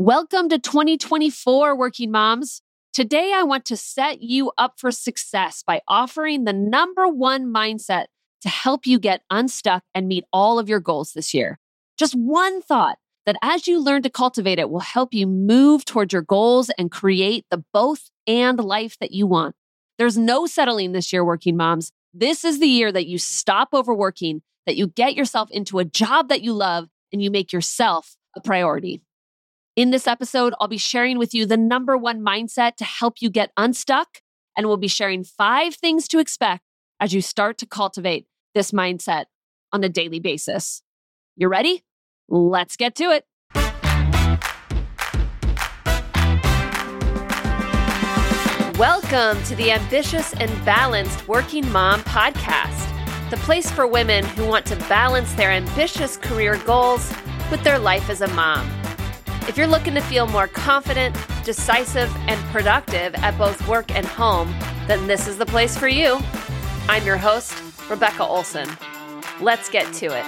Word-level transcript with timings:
Welcome 0.00 0.48
to 0.50 0.60
2024, 0.60 1.76
working 1.76 2.12
moms. 2.12 2.62
Today, 2.92 3.32
I 3.34 3.42
want 3.42 3.64
to 3.64 3.76
set 3.76 4.22
you 4.22 4.52
up 4.56 4.78
for 4.78 4.92
success 4.92 5.64
by 5.66 5.80
offering 5.88 6.44
the 6.44 6.52
number 6.52 7.08
one 7.08 7.52
mindset 7.52 8.04
to 8.42 8.48
help 8.48 8.86
you 8.86 9.00
get 9.00 9.22
unstuck 9.28 9.82
and 9.96 10.06
meet 10.06 10.22
all 10.32 10.60
of 10.60 10.68
your 10.68 10.78
goals 10.78 11.14
this 11.14 11.34
year. 11.34 11.58
Just 11.98 12.14
one 12.14 12.62
thought 12.62 12.98
that 13.26 13.38
as 13.42 13.66
you 13.66 13.80
learn 13.80 14.02
to 14.02 14.08
cultivate 14.08 14.60
it 14.60 14.70
will 14.70 14.78
help 14.78 15.12
you 15.12 15.26
move 15.26 15.84
towards 15.84 16.12
your 16.12 16.22
goals 16.22 16.70
and 16.78 16.92
create 16.92 17.44
the 17.50 17.64
both 17.72 18.08
and 18.28 18.60
life 18.60 18.96
that 19.00 19.10
you 19.10 19.26
want. 19.26 19.56
There's 19.98 20.16
no 20.16 20.46
settling 20.46 20.92
this 20.92 21.12
year, 21.12 21.24
working 21.24 21.56
moms. 21.56 21.90
This 22.14 22.44
is 22.44 22.60
the 22.60 22.68
year 22.68 22.92
that 22.92 23.08
you 23.08 23.18
stop 23.18 23.70
overworking, 23.74 24.42
that 24.64 24.76
you 24.76 24.86
get 24.86 25.16
yourself 25.16 25.50
into 25.50 25.80
a 25.80 25.84
job 25.84 26.28
that 26.28 26.42
you 26.42 26.52
love, 26.52 26.88
and 27.12 27.20
you 27.20 27.32
make 27.32 27.52
yourself 27.52 28.14
a 28.36 28.40
priority. 28.40 29.02
In 29.78 29.90
this 29.90 30.08
episode, 30.08 30.54
I'll 30.58 30.66
be 30.66 30.76
sharing 30.76 31.18
with 31.18 31.32
you 31.32 31.46
the 31.46 31.56
number 31.56 31.96
one 31.96 32.20
mindset 32.20 32.74
to 32.78 32.84
help 32.84 33.22
you 33.22 33.30
get 33.30 33.52
unstuck, 33.56 34.22
and 34.56 34.66
we'll 34.66 34.76
be 34.76 34.88
sharing 34.88 35.22
five 35.22 35.76
things 35.76 36.08
to 36.08 36.18
expect 36.18 36.64
as 36.98 37.14
you 37.14 37.22
start 37.22 37.58
to 37.58 37.66
cultivate 37.66 38.26
this 38.56 38.72
mindset 38.72 39.26
on 39.72 39.84
a 39.84 39.88
daily 39.88 40.18
basis. 40.18 40.82
You 41.36 41.46
ready? 41.46 41.84
Let's 42.28 42.76
get 42.76 42.96
to 42.96 43.04
it. 43.04 43.24
Welcome 48.76 49.40
to 49.44 49.54
the 49.54 49.70
Ambitious 49.70 50.34
and 50.40 50.50
Balanced 50.64 51.28
Working 51.28 51.70
Mom 51.70 52.00
podcast, 52.00 53.30
the 53.30 53.36
place 53.36 53.70
for 53.70 53.86
women 53.86 54.24
who 54.24 54.44
want 54.44 54.66
to 54.66 54.76
balance 54.88 55.32
their 55.34 55.52
ambitious 55.52 56.16
career 56.16 56.60
goals 56.66 57.12
with 57.52 57.62
their 57.62 57.78
life 57.78 58.10
as 58.10 58.22
a 58.22 58.28
mom. 58.34 58.68
If 59.48 59.56
you're 59.56 59.66
looking 59.66 59.94
to 59.94 60.02
feel 60.02 60.26
more 60.26 60.46
confident, 60.46 61.16
decisive, 61.42 62.14
and 62.28 62.38
productive 62.50 63.14
at 63.14 63.36
both 63.38 63.66
work 63.66 63.90
and 63.90 64.04
home, 64.04 64.54
then 64.86 65.06
this 65.06 65.26
is 65.26 65.38
the 65.38 65.46
place 65.46 65.74
for 65.74 65.88
you. 65.88 66.20
I'm 66.86 67.06
your 67.06 67.16
host, 67.16 67.54
Rebecca 67.88 68.24
Olson. 68.24 68.68
Let's 69.40 69.70
get 69.70 69.90
to 69.94 70.06
it. 70.08 70.22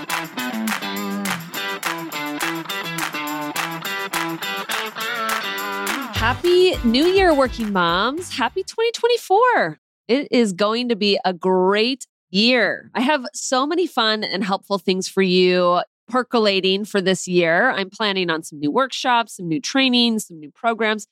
Happy 6.17 6.77
New 6.83 7.05
Year, 7.05 7.35
working 7.35 7.75
moms. 7.75 8.35
Happy 8.35 8.63
2024. 8.63 9.79
It 10.09 10.29
is 10.31 10.55
going 10.55 10.89
to 10.89 10.97
be 10.97 11.21
a 11.27 11.35
great 11.35 12.07
year. 12.31 12.91
I 12.95 13.03
have 13.03 13.27
so 13.35 13.67
many 13.67 13.87
fun 13.87 14.25
and 14.25 14.43
helpful 14.43 14.79
things 14.79 15.09
for 15.09 15.21
you 15.21 15.83
percolating 16.11 16.85
for 16.85 17.01
this 17.01 17.27
year. 17.27 17.71
I'm 17.71 17.89
planning 17.89 18.29
on 18.31 18.43
some 18.43 18.61
new 18.61 18.71
workshops, 18.71 19.37
some 19.37 19.49
new 19.49 19.61
trainings, 19.61 20.27
some 20.27 20.39
new 20.39 20.51
programs. 20.51 21.07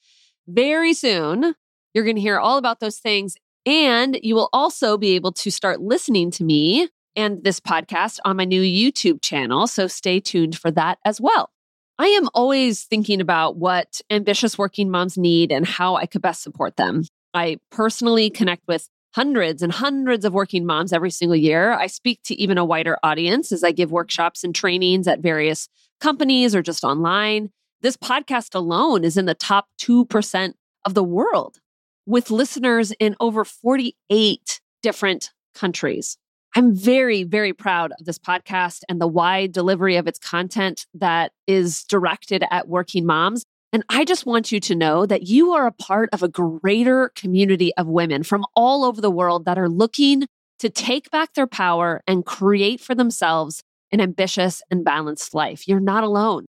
Very 0.47 0.93
soon, 0.93 1.55
you're 1.95 2.05
going 2.05 2.17
to 2.17 2.23
hear 2.23 2.39
all 2.39 2.59
about 2.59 2.81
those 2.81 2.99
things. 2.99 3.37
And 3.65 4.19
you 4.23 4.35
will 4.35 4.49
also 4.53 4.99
be 4.99 5.15
able 5.15 5.33
to 5.33 5.51
start 5.51 5.81
listening 5.81 6.31
to 6.33 6.45
me 6.45 6.89
and 7.17 7.43
this 7.43 7.61
podcast 7.61 8.19
on 8.25 8.37
my 8.37 8.45
new 8.45 8.63
YouTube 8.63 9.23
channel. 9.23 9.67
So 9.67 9.87
stay 9.87 10.21
tuned 10.21 10.57
for 10.57 10.71
that 10.71 10.99
as 11.05 11.21
well. 11.21 11.51
I 11.99 12.07
am 12.07 12.29
always 12.33 12.85
thinking 12.85 13.21
about 13.21 13.57
what 13.57 14.01
ambitious 14.09 14.57
working 14.57 14.91
moms 14.91 15.19
need 15.19 15.51
and 15.51 15.67
how 15.67 15.97
I 15.97 16.07
could 16.07 16.23
best 16.23 16.43
support 16.43 16.77
them. 16.77 17.05
I 17.35 17.59
personally 17.71 18.31
connect 18.31 18.63
with 18.69 18.89
hundreds 19.19 19.63
and 19.63 19.73
hundreds 19.73 20.25
of 20.25 20.33
working 20.33 20.65
moms 20.65 20.93
every 20.93 21.11
single 21.11 21.35
year. 21.35 21.73
I 21.73 21.89
speak 21.89 22.21
to 22.27 22.37
even 22.37 22.57
a 22.57 22.65
wider 22.65 22.97
audience 23.03 23.51
as 23.51 23.65
I 23.65 23.73
give 23.73 23.91
workshops 23.91 24.45
and 24.45 24.55
trainings 24.55 25.09
at 25.09 25.19
various 25.19 25.69
companies 26.01 26.55
or 26.55 26.63
just 26.63 26.85
online. 26.85 27.51
This 27.81 27.97
podcast 27.97 28.55
alone 28.55 29.03
is 29.03 29.17
in 29.17 29.25
the 29.25 29.35
top 29.35 29.67
2% 29.83 30.53
of 30.85 30.95
the 30.95 31.03
world 31.03 31.59
with 32.07 32.31
listeners 32.31 32.93
in 33.01 33.17
over 33.19 33.45
48 33.45 34.61
different 34.85 35.33
countries. 35.53 36.17
I'm 36.55 36.73
very, 36.73 37.25
very 37.25 37.53
proud 37.53 37.91
of 37.99 38.07
this 38.07 38.21
podcast 38.21 38.83
and 38.89 39.01
the 39.01 39.09
wide 39.09 39.51
delivery 39.51 39.97
of 39.97 40.07
its 40.07 40.21
content 40.21 40.87
that 40.95 41.33
is 41.49 41.83
directed 41.83 42.45
at 42.53 42.69
working 42.69 43.05
moms. 43.05 43.45
And 43.73 43.85
I 43.91 44.05
just 44.05 44.25
want 44.25 44.51
you 44.51 44.61
to 44.61 44.75
know 44.75 45.05
that 45.05 45.27
you 45.27 45.53
are 45.53 45.67
a 45.67 45.73
part 45.73 46.09
of 46.13 46.23
a 46.23 46.29
greater 46.29 47.11
community 47.15 47.73
of 47.77 47.87
women 47.87 48.23
from 48.23 48.47
all 48.57 48.85
over 48.85 49.01
the 49.01 49.11
world 49.11 49.45
that 49.45 49.59
are 49.59 49.69
looking 49.69 50.27
to 50.59 50.71
take 50.71 51.11
back 51.11 51.35
their 51.35 51.47
power 51.47 52.03
and 52.07 52.25
create 52.25 52.81
for 52.81 52.95
themselves 52.95 53.63
an 53.93 54.01
ambitious 54.01 54.63
and 54.71 54.85
balanced 54.85 55.35
life. 55.35 55.69
You're 55.69 55.81
not 55.81 56.03
alone. 56.03 56.47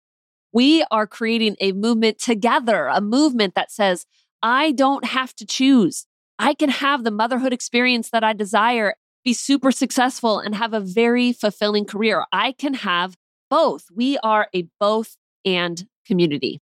We 0.53 0.83
are 0.91 1.07
creating 1.07 1.55
a 1.59 1.71
movement 1.71 2.19
together, 2.19 2.87
a 2.87 3.01
movement 3.01 3.55
that 3.55 3.71
says, 3.71 4.05
I 4.41 4.71
don't 4.71 5.05
have 5.05 5.33
to 5.35 5.45
choose. 5.45 6.05
I 6.39 6.53
can 6.53 6.69
have 6.69 7.03
the 7.03 7.11
motherhood 7.11 7.51
experience 7.51 8.11
that 8.11 8.23
I 8.23 8.33
desire, 8.33 8.95
be 9.25 9.33
super 9.33 9.71
successful, 9.71 10.39
and 10.39 10.55
have 10.55 10.73
a 10.73 10.79
very 10.79 11.33
fulfilling 11.33 11.85
career. 11.85 12.25
I 12.31 12.51
can 12.51 12.75
have 12.75 13.15
both. 13.49 13.85
We 13.93 14.17
are 14.19 14.47
a 14.53 14.67
both 14.79 15.17
and 15.43 15.87
community. 16.05 16.61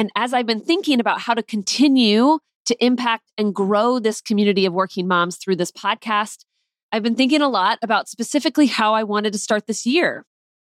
And 0.00 0.10
as 0.16 0.32
I've 0.32 0.46
been 0.46 0.62
thinking 0.62 0.98
about 0.98 1.20
how 1.20 1.34
to 1.34 1.42
continue 1.42 2.38
to 2.64 2.84
impact 2.84 3.30
and 3.36 3.54
grow 3.54 3.98
this 3.98 4.22
community 4.22 4.64
of 4.64 4.72
working 4.72 5.06
moms 5.06 5.36
through 5.36 5.56
this 5.56 5.70
podcast, 5.70 6.46
I've 6.90 7.02
been 7.02 7.16
thinking 7.16 7.42
a 7.42 7.50
lot 7.50 7.78
about 7.82 8.08
specifically 8.08 8.66
how 8.66 8.94
I 8.94 9.04
wanted 9.04 9.34
to 9.34 9.38
start 9.38 9.66
this 9.66 9.84
year. 9.84 10.24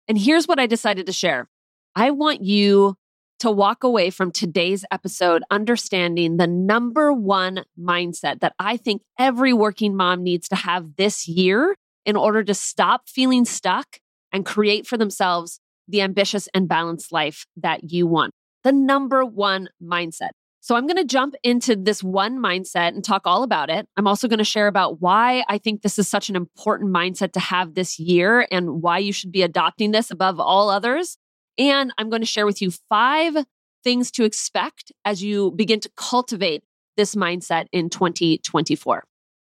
And 0.10 0.18
here's 0.18 0.50
what 0.50 0.60
I 0.60 0.68
decided 0.68 1.06
to 1.06 1.14
share 1.14 1.48
I 1.96 2.12
want 2.12 2.42
you 2.42 2.98
to 3.40 3.50
walk 3.50 3.86
away 3.86 4.10
from 4.10 4.34
today's 4.34 4.84
episode 4.92 5.44
understanding 5.50 6.36
the 6.36 6.48
number 6.48 7.14
one 7.14 7.64
mindset 7.80 8.42
that 8.42 8.54
I 8.60 8.76
think 8.76 9.02
every 9.18 9.54
working 9.54 9.96
mom 9.96 10.24
needs 10.24 10.50
to 10.50 10.58
have 10.58 10.98
this 10.98 11.26
year 11.26 11.78
in 12.06 12.18
order 12.18 12.44
to 12.44 12.54
stop 12.54 13.08
feeling 13.08 13.46
stuck 13.46 14.00
and 14.34 14.46
create 14.46 14.86
for 14.86 14.98
themselves 14.98 15.62
the 15.88 16.02
ambitious 16.02 16.50
and 16.54 16.68
balanced 16.68 17.14
life 17.14 17.46
that 17.56 17.94
you 17.94 18.06
want 18.06 18.34
the 18.64 18.72
number 18.72 19.26
one 19.26 19.70
mindset. 19.82 20.32
So 20.64 20.76
I'm 20.76 20.86
going 20.86 20.98
to 20.98 21.04
jump 21.04 21.34
into 21.44 21.76
this 21.76 22.04
one 22.04 22.38
mindset 22.38 22.90
and 22.90 23.04
talk 23.04 23.24
all 23.26 23.42
about 23.42 23.72
it. 23.72 23.88
I'm 23.98 24.06
also 24.06 24.28
going 24.28 24.38
to 24.38 24.44
share 24.44 24.68
about 24.68 25.02
why 25.02 25.44
I 25.50 25.58
think 25.58 25.82
this 25.82 25.98
is 25.98 26.08
such 26.08 26.30
an 26.30 26.36
important 26.36 26.94
mindset 26.94 27.32
to 27.34 27.40
have 27.40 27.74
this 27.74 28.00
year 28.00 28.48
and 28.52 28.84
why 28.84 29.00
you 29.00 29.12
should 29.12 29.32
be 29.32 29.42
adopting 29.42 29.90
this 29.90 30.12
above 30.12 30.40
all 30.40 30.70
others. 30.70 31.18
And 31.58 31.92
I'm 31.98 32.12
going 32.12 32.22
to 32.22 32.28
share 32.28 32.46
with 32.46 32.62
you 32.62 32.70
five 32.90 33.36
things 33.84 34.12
to 34.12 34.24
expect 34.24 34.92
as 35.04 35.24
you 35.24 35.52
begin 35.52 35.80
to 35.80 35.90
cultivate 35.98 36.64
this 36.96 37.16
mindset 37.16 37.66
in 37.72 37.90
2024. 37.90 39.04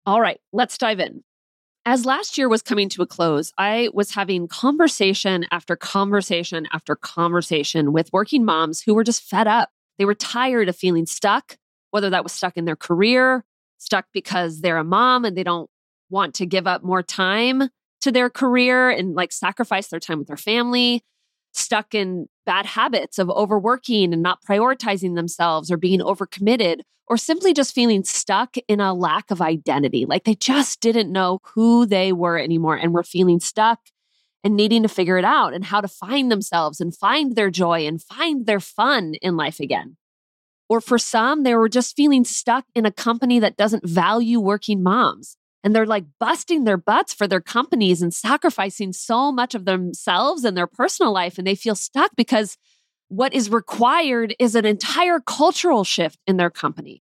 All 0.06 0.22
right, 0.22 0.40
let's 0.54 0.78
dive 0.78 1.02
in. 1.02 1.22
As 1.86 2.06
last 2.06 2.38
year 2.38 2.48
was 2.48 2.62
coming 2.62 2.88
to 2.90 3.02
a 3.02 3.06
close, 3.08 3.52
I 3.58 3.90
was 3.94 4.12
having 4.12 4.48
conversation 4.48 5.46
after 5.52 5.76
conversation 5.76 6.66
after 6.72 6.96
conversation 6.96 7.92
with 7.92 8.14
working 8.14 8.46
moms 8.46 8.82
who 8.82 8.94
were 8.94 9.04
just 9.04 9.22
fed 9.22 9.48
up. 9.48 9.70
They 9.98 10.06
were 10.06 10.16
tired 10.16 10.70
of 10.70 10.78
feeling 10.78 11.06
stuck, 11.06 11.58
whether 11.92 12.10
that 12.10 12.24
was 12.24 12.32
stuck 12.32 12.56
in 12.56 12.64
their 12.64 12.78
career, 12.78 13.44
stuck 13.80 14.06
because 14.14 14.62
they're 14.62 14.78
a 14.78 14.84
mom 14.86 15.26
and 15.26 15.38
they 15.38 15.44
don't 15.44 15.70
want 16.10 16.36
to 16.36 16.46
give 16.46 16.68
up 16.68 16.84
more 16.84 17.04
time 17.04 17.70
to 18.00 18.12
their 18.14 18.30
career 18.30 18.90
and 18.90 19.14
like 19.14 19.34
sacrifice 19.34 19.88
their 19.88 20.00
time 20.00 20.20
with 20.20 20.28
their 20.28 20.38
family, 20.38 21.04
stuck 21.52 21.94
in 21.94 22.28
bad 22.46 22.66
habits 22.66 23.20
of 23.20 23.30
overworking 23.30 24.14
and 24.14 24.22
not 24.22 24.44
prioritizing 24.44 25.16
themselves 25.16 25.72
or 25.72 25.78
being 25.78 26.00
overcommitted 26.00 26.82
or 27.08 27.18
simply 27.18 27.54
just 27.54 27.76
feeling 27.76 28.04
stuck 28.04 28.56
in 28.68 28.80
a 28.80 28.94
lack 28.94 29.30
of 29.32 29.42
identity. 29.42 30.06
Like 30.06 30.24
they 30.24 30.36
just 30.36 30.80
didn't 30.80 31.12
know 31.12 31.40
who 31.54 31.86
they 31.86 32.14
were 32.14 32.38
anymore 32.38 32.76
and 32.76 32.94
were 32.94 33.04
feeling 33.04 33.40
stuck 33.40 33.80
and 34.44 34.56
needing 34.56 34.84
to 34.84 34.90
figure 34.90 35.18
it 35.18 35.26
out 35.26 35.54
and 35.54 35.66
how 35.66 35.82
to 35.82 35.88
find 35.88 36.32
themselves 36.32 36.80
and 36.80 36.96
find 36.96 37.36
their 37.36 37.50
joy 37.50 37.86
and 37.86 38.02
find 38.02 38.46
their 38.46 38.60
fun 38.60 39.14
in 39.22 39.38
life 39.38 39.60
again. 39.60 39.98
Or 40.70 40.82
for 40.82 40.98
some, 40.98 41.44
they 41.44 41.56
were 41.56 41.70
just 41.70 41.96
feeling 41.96 42.24
stuck 42.24 42.66
in 42.74 42.86
a 42.86 42.92
company 42.92 43.40
that 43.40 43.58
doesn't 43.58 43.88
value 43.88 44.40
working 44.40 44.82
moms 44.82 45.38
and 45.64 45.76
they're 45.76 45.86
like 45.86 46.06
busting 46.20 46.64
their 46.64 46.78
butts 46.78 47.14
for 47.14 47.28
their 47.28 47.42
companies 47.42 48.02
and 48.02 48.14
sacrificing 48.14 48.94
so 48.94 49.32
much 49.32 49.56
of 49.56 49.66
themselves 49.66 50.44
and 50.44 50.58
their 50.58 50.68
personal 50.68 51.14
life 51.14 51.38
and 51.38 51.48
they 51.48 51.56
feel 51.56 51.76
stuck 51.76 52.12
because 52.16 52.58
what 53.08 53.34
is 53.34 53.50
required 53.50 54.36
is 54.40 54.56
an 54.56 54.66
entire 54.66 55.20
cultural 55.20 55.84
shift 55.84 56.20
in 56.28 56.38
their 56.38 56.50
company 56.50 57.02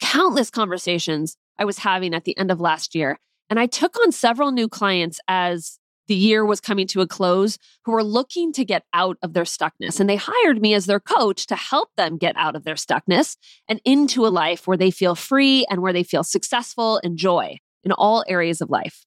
countless 0.00 0.50
conversations 0.50 1.36
i 1.58 1.64
was 1.64 1.78
having 1.78 2.14
at 2.14 2.24
the 2.24 2.36
end 2.38 2.50
of 2.50 2.60
last 2.60 2.94
year 2.94 3.18
and 3.48 3.58
i 3.58 3.66
took 3.66 3.96
on 4.00 4.12
several 4.12 4.50
new 4.50 4.68
clients 4.68 5.20
as 5.28 5.78
the 6.08 6.14
year 6.14 6.44
was 6.44 6.60
coming 6.60 6.86
to 6.86 7.00
a 7.00 7.06
close 7.06 7.58
who 7.84 7.92
were 7.92 8.04
looking 8.04 8.52
to 8.52 8.64
get 8.64 8.84
out 8.92 9.18
of 9.22 9.32
their 9.32 9.44
stuckness. 9.44 9.98
And 9.98 10.08
they 10.08 10.16
hired 10.16 10.60
me 10.62 10.72
as 10.74 10.86
their 10.86 11.00
coach 11.00 11.46
to 11.46 11.56
help 11.56 11.88
them 11.96 12.16
get 12.16 12.36
out 12.36 12.54
of 12.54 12.64
their 12.64 12.76
stuckness 12.76 13.36
and 13.68 13.80
into 13.84 14.26
a 14.26 14.28
life 14.28 14.66
where 14.66 14.76
they 14.76 14.90
feel 14.90 15.14
free 15.14 15.66
and 15.68 15.82
where 15.82 15.92
they 15.92 16.04
feel 16.04 16.22
successful 16.22 17.00
and 17.02 17.16
joy 17.18 17.58
in 17.86 17.92
all 17.92 18.24
areas 18.28 18.60
of 18.60 18.68
life. 18.68 19.06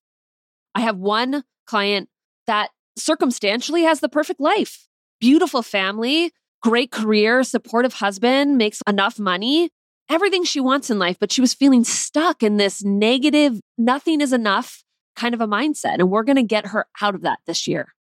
I 0.73 0.79
have 0.79 0.97
one 0.97 1.43
client 1.67 2.09
that 2.47 2.71
circumstantially 2.97 3.83
has 3.83 3.99
the 3.99 4.09
perfect 4.09 4.39
life, 4.39 4.87
beautiful 5.19 5.61
family, 5.61 6.31
great 6.63 6.91
career, 6.91 7.43
supportive 7.43 7.93
husband, 7.93 8.57
makes 8.57 8.81
enough 8.87 9.19
money, 9.19 9.69
everything 10.09 10.43
she 10.43 10.59
wants 10.59 10.89
in 10.89 10.97
life, 10.97 11.17
but 11.19 11.31
she 11.31 11.41
was 11.41 11.53
feeling 11.53 11.83
stuck 11.83 12.41
in 12.41 12.57
this 12.57 12.83
negative, 12.83 13.59
nothing 13.77 14.21
is 14.21 14.33
enough 14.33 14.83
kind 15.15 15.33
of 15.33 15.41
a 15.41 15.47
mindset. 15.47 15.95
And 15.95 16.09
we're 16.09 16.23
going 16.23 16.37
to 16.37 16.43
get 16.43 16.67
her 16.67 16.87
out 17.01 17.13
of 17.13 17.21
that 17.21 17.39
this 17.45 17.67
year. 17.67 17.93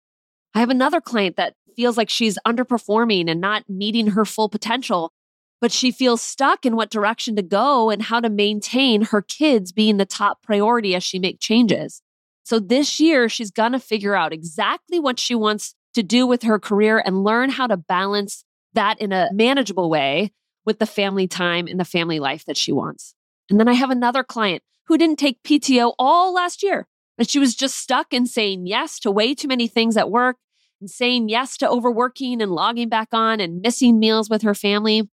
I 0.54 0.60
have 0.60 0.70
another 0.70 1.02
client 1.02 1.36
that 1.36 1.56
feels 1.76 1.98
like 1.98 2.10
she's 2.10 2.38
underperforming 2.48 3.30
and 3.30 3.42
not 3.42 3.64
meeting 3.68 4.08
her 4.08 4.26
full 4.26 4.50
potential, 4.50 5.12
but 5.60 5.72
she 5.72 5.92
feels 5.92 6.22
stuck 6.22 6.66
in 6.66 6.76
what 6.76 6.90
direction 6.90 7.36
to 7.36 7.42
go 7.42 7.90
and 7.90 8.04
how 8.04 8.20
to 8.20 8.30
maintain 8.30 9.04
her 9.04 9.22
kids 9.22 9.72
being 9.72 9.98
the 9.98 10.06
top 10.06 10.42
priority 10.44 10.96
as 10.96 11.04
she 11.04 11.20
makes 11.20 11.46
changes. 11.46 12.02
So 12.44 12.60
this 12.60 13.00
year, 13.00 13.28
she's 13.28 13.52
going 13.52 13.74
to 13.74 13.80
figure 13.80 14.16
out 14.16 14.34
exactly 14.34 15.00
what 15.00 15.20
she 15.20 15.36
wants 15.36 15.76
to 15.96 16.04
do 16.04 16.28
with 16.28 16.44
her 16.44 16.60
career 16.60 17.02
and 17.04 17.24
learn 17.24 17.50
how 17.50 17.68
to 17.68 17.76
balance 17.76 18.46
that 18.74 19.02
in 19.02 19.12
a 19.12 19.30
manageable 19.34 19.90
way 19.90 20.32
with 20.66 20.80
the 20.80 20.86
family 20.86 21.28
time 21.28 21.68
and 21.68 21.80
the 21.80 21.86
family 21.86 22.20
life 22.20 22.46
that 22.46 22.58
she 22.58 22.72
wants. 22.72 23.16
And 23.50 23.60
then 23.60 23.68
I 23.68 23.74
have 23.74 23.90
another 23.90 24.24
client 24.24 24.62
who 24.86 24.98
didn't 24.98 25.18
take 25.18 25.44
PTO 25.44 25.94
all 25.98 26.34
last 26.34 26.62
year, 26.64 26.88
but 27.18 27.30
she 27.30 27.40
was 27.40 27.56
just 27.56 27.78
stuck 27.78 28.14
in 28.14 28.26
saying 28.26 28.68
yes 28.68 29.00
to 29.00 29.12
way 29.12 29.34
too 29.34 29.48
many 29.48 29.68
things 29.68 29.98
at 29.98 30.12
work 30.12 30.38
and 30.80 30.90
saying 30.90 31.30
yes 31.30 31.58
to 31.58 31.70
overworking 31.70 32.42
and 32.42 32.52
logging 32.52 32.90
back 32.90 33.10
on 33.12 33.40
and 33.40 33.62
missing 33.62 34.00
meals 34.00 34.30
with 34.30 34.44
her 34.44 34.54
family. 34.54 35.10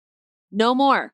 No 0.53 0.75
more. 0.75 1.13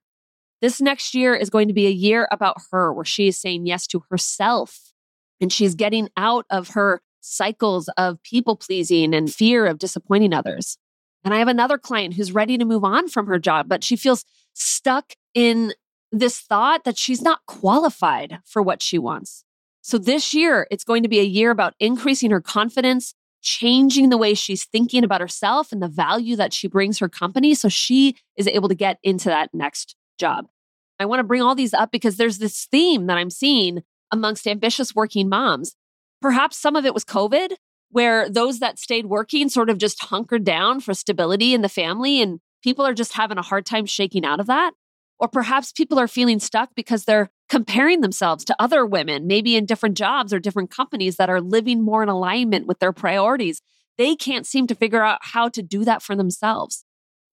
This 0.61 0.81
next 0.81 1.15
year 1.15 1.35
is 1.35 1.51
going 1.51 1.69
to 1.69 1.75
be 1.75 1.87
a 1.87 1.91
year 1.91 2.29
about 2.33 2.57
her 2.73 2.93
where 2.93 3.05
she 3.05 3.29
is 3.29 3.39
saying 3.39 3.67
yes 3.67 3.87
to 3.89 4.03
herself 4.11 4.93
and 5.41 5.53
she's 5.53 5.77
getting 5.77 6.09
out 6.17 6.47
of 6.51 6.71
her 6.71 7.01
cycles 7.21 7.89
of 7.97 8.23
people 8.23 8.57
pleasing 8.57 9.15
and 9.15 9.33
fear 9.33 9.67
of 9.67 9.79
disappointing 9.79 10.35
others. 10.35 10.77
And 11.25 11.33
I 11.33 11.39
have 11.39 11.49
another 11.49 11.79
client 11.79 12.15
who's 12.15 12.33
ready 12.33 12.59
to 12.59 12.65
move 12.65 12.85
on 12.85 13.09
from 13.09 13.27
her 13.27 13.39
job, 13.39 13.69
but 13.69 13.85
she 13.85 13.97
feels 13.97 14.25
stuck 14.55 15.13
in 15.35 15.73
this 16.11 16.41
thought 16.41 16.85
that 16.85 16.99
she's 16.99 17.23
not 17.23 17.41
qualified 17.47 18.41
for 18.45 18.63
what 18.63 18.83
she 18.83 18.99
wants. 18.99 19.45
So 19.83 19.99
this 19.99 20.35
year, 20.35 20.67
it's 20.71 20.85
going 20.85 21.03
to 21.03 21.09
be 21.09 21.21
a 21.21 21.25
year 21.25 21.51
about 21.51 21.75
increasing 21.79 22.31
her 22.31 22.41
confidence, 22.41 23.15
changing 23.49 24.11
the 24.11 24.19
way 24.19 24.35
she's 24.35 24.67
thinking 24.67 25.05
about 25.05 25.23
herself 25.23 25.73
and 25.73 25.83
the 25.83 25.89
value 25.89 26.37
that 26.37 26.53
she 26.53 26.69
brings 26.69 26.99
her 26.99 27.09
company 27.09 27.55
so 27.55 27.69
she 27.69 28.15
is 28.37 28.47
able 28.47 28.69
to 28.69 28.75
get 28.75 28.99
into 29.03 29.29
that 29.29 29.49
next 29.55 29.97
job. 30.19 30.47
I 31.01 31.07
want 31.07 31.21
to 31.21 31.25
bring 31.25 31.43
all 31.43 31.55
these 31.55 31.73
up 31.73 31.91
because 31.91 32.17
there's 32.17 32.39
this 32.39 32.67
theme 32.71 33.07
that 33.07 33.17
I'm 33.17 33.31
seeing 33.31 33.83
amongst 34.13 34.47
ambitious 34.47 34.95
working 34.95 35.29
moms. 35.29 35.77
Perhaps 36.21 36.59
some 36.59 36.77
of 36.77 36.85
it 36.85 36.93
was 36.93 37.05
COVID, 37.05 37.53
where 37.91 38.29
those 38.29 38.59
that 38.59 38.79
stayed 38.79 39.07
working 39.07 39.49
sort 39.49 39.71
of 39.71 39.79
just 39.79 40.05
hunkered 40.05 40.45
down 40.45 40.81
for 40.81 40.93
stability 40.93 41.55
in 41.55 41.63
the 41.63 41.69
family, 41.69 42.21
and 42.21 42.41
people 42.63 42.85
are 42.85 42.95
just 42.95 43.15
having 43.15 43.39
a 43.39 43.43
hard 43.43 43.65
time 43.65 43.87
shaking 43.87 44.25
out 44.25 44.41
of 44.41 44.47
that. 44.47 44.73
Or 45.19 45.29
perhaps 45.29 45.73
people 45.73 45.99
are 45.99 46.09
feeling 46.09 46.39
stuck 46.39 46.75
because 46.75 47.05
they're 47.05 47.31
comparing 47.49 48.01
themselves 48.01 48.45
to 48.45 48.57
other 48.59 48.85
women, 48.85 49.27
maybe 49.27 49.57
in 49.57 49.67
different 49.67 49.97
jobs 49.97 50.33
or 50.33 50.39
different 50.39 50.71
companies 50.71 51.17
that 51.17 51.31
are 51.31 51.41
living 51.41 51.83
more 51.83 52.03
in 52.03 52.09
alignment 52.09 52.67
with 52.67 52.79
their 52.79 52.93
priorities. 52.93 53.63
They 53.97 54.15
can't 54.15 54.47
seem 54.47 54.67
to 54.67 54.75
figure 54.75 55.03
out 55.03 55.19
how 55.23 55.49
to 55.49 55.63
do 55.63 55.85
that 55.85 56.03
for 56.03 56.15
themselves. 56.15 56.85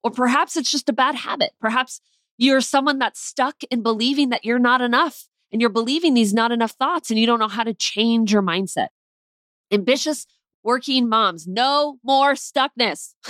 Or 0.04 0.12
perhaps 0.12 0.56
it's 0.56 0.72
just 0.72 0.90
a 0.90 0.94
bad 0.94 1.16
habit. 1.16 1.52
Perhaps 1.60 2.00
you're 2.38 2.62
someone 2.62 3.00
that's 3.00 3.20
stuck 3.20 3.64
in 3.70 3.82
believing 3.82 4.30
that 4.30 4.46
you're 4.46 4.60
not 4.60 4.82
enough 4.82 5.28
and 5.52 5.62
you're 5.62 5.70
believing 5.70 6.14
these 6.14 6.34
not 6.34 6.52
enough 6.52 6.72
thoughts 6.72 7.10
and 7.10 7.20
you 7.20 7.26
don't 7.26 7.40
know 7.40 7.48
how 7.48 7.64
to 7.64 7.74
change 7.74 8.32
your 8.32 8.42
mindset. 8.42 8.88
Ambitious 9.72 10.26
working 10.64 11.08
moms, 11.08 11.48
no 11.48 11.98
more 12.04 12.34
stuckness. 12.34 13.14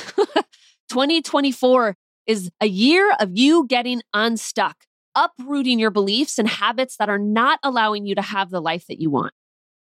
2024 0.89 1.97
is 2.27 2.49
a 2.61 2.67
year 2.67 3.11
of 3.19 3.37
you 3.37 3.65
getting 3.67 4.01
unstuck, 4.13 4.85
uprooting 5.15 5.79
your 5.79 5.91
beliefs 5.91 6.37
and 6.37 6.47
habits 6.47 6.97
that 6.97 7.09
are 7.09 7.19
not 7.19 7.59
allowing 7.63 8.05
you 8.05 8.15
to 8.15 8.21
have 8.21 8.49
the 8.49 8.61
life 8.61 8.85
that 8.87 8.99
you 8.99 9.09
want. 9.09 9.33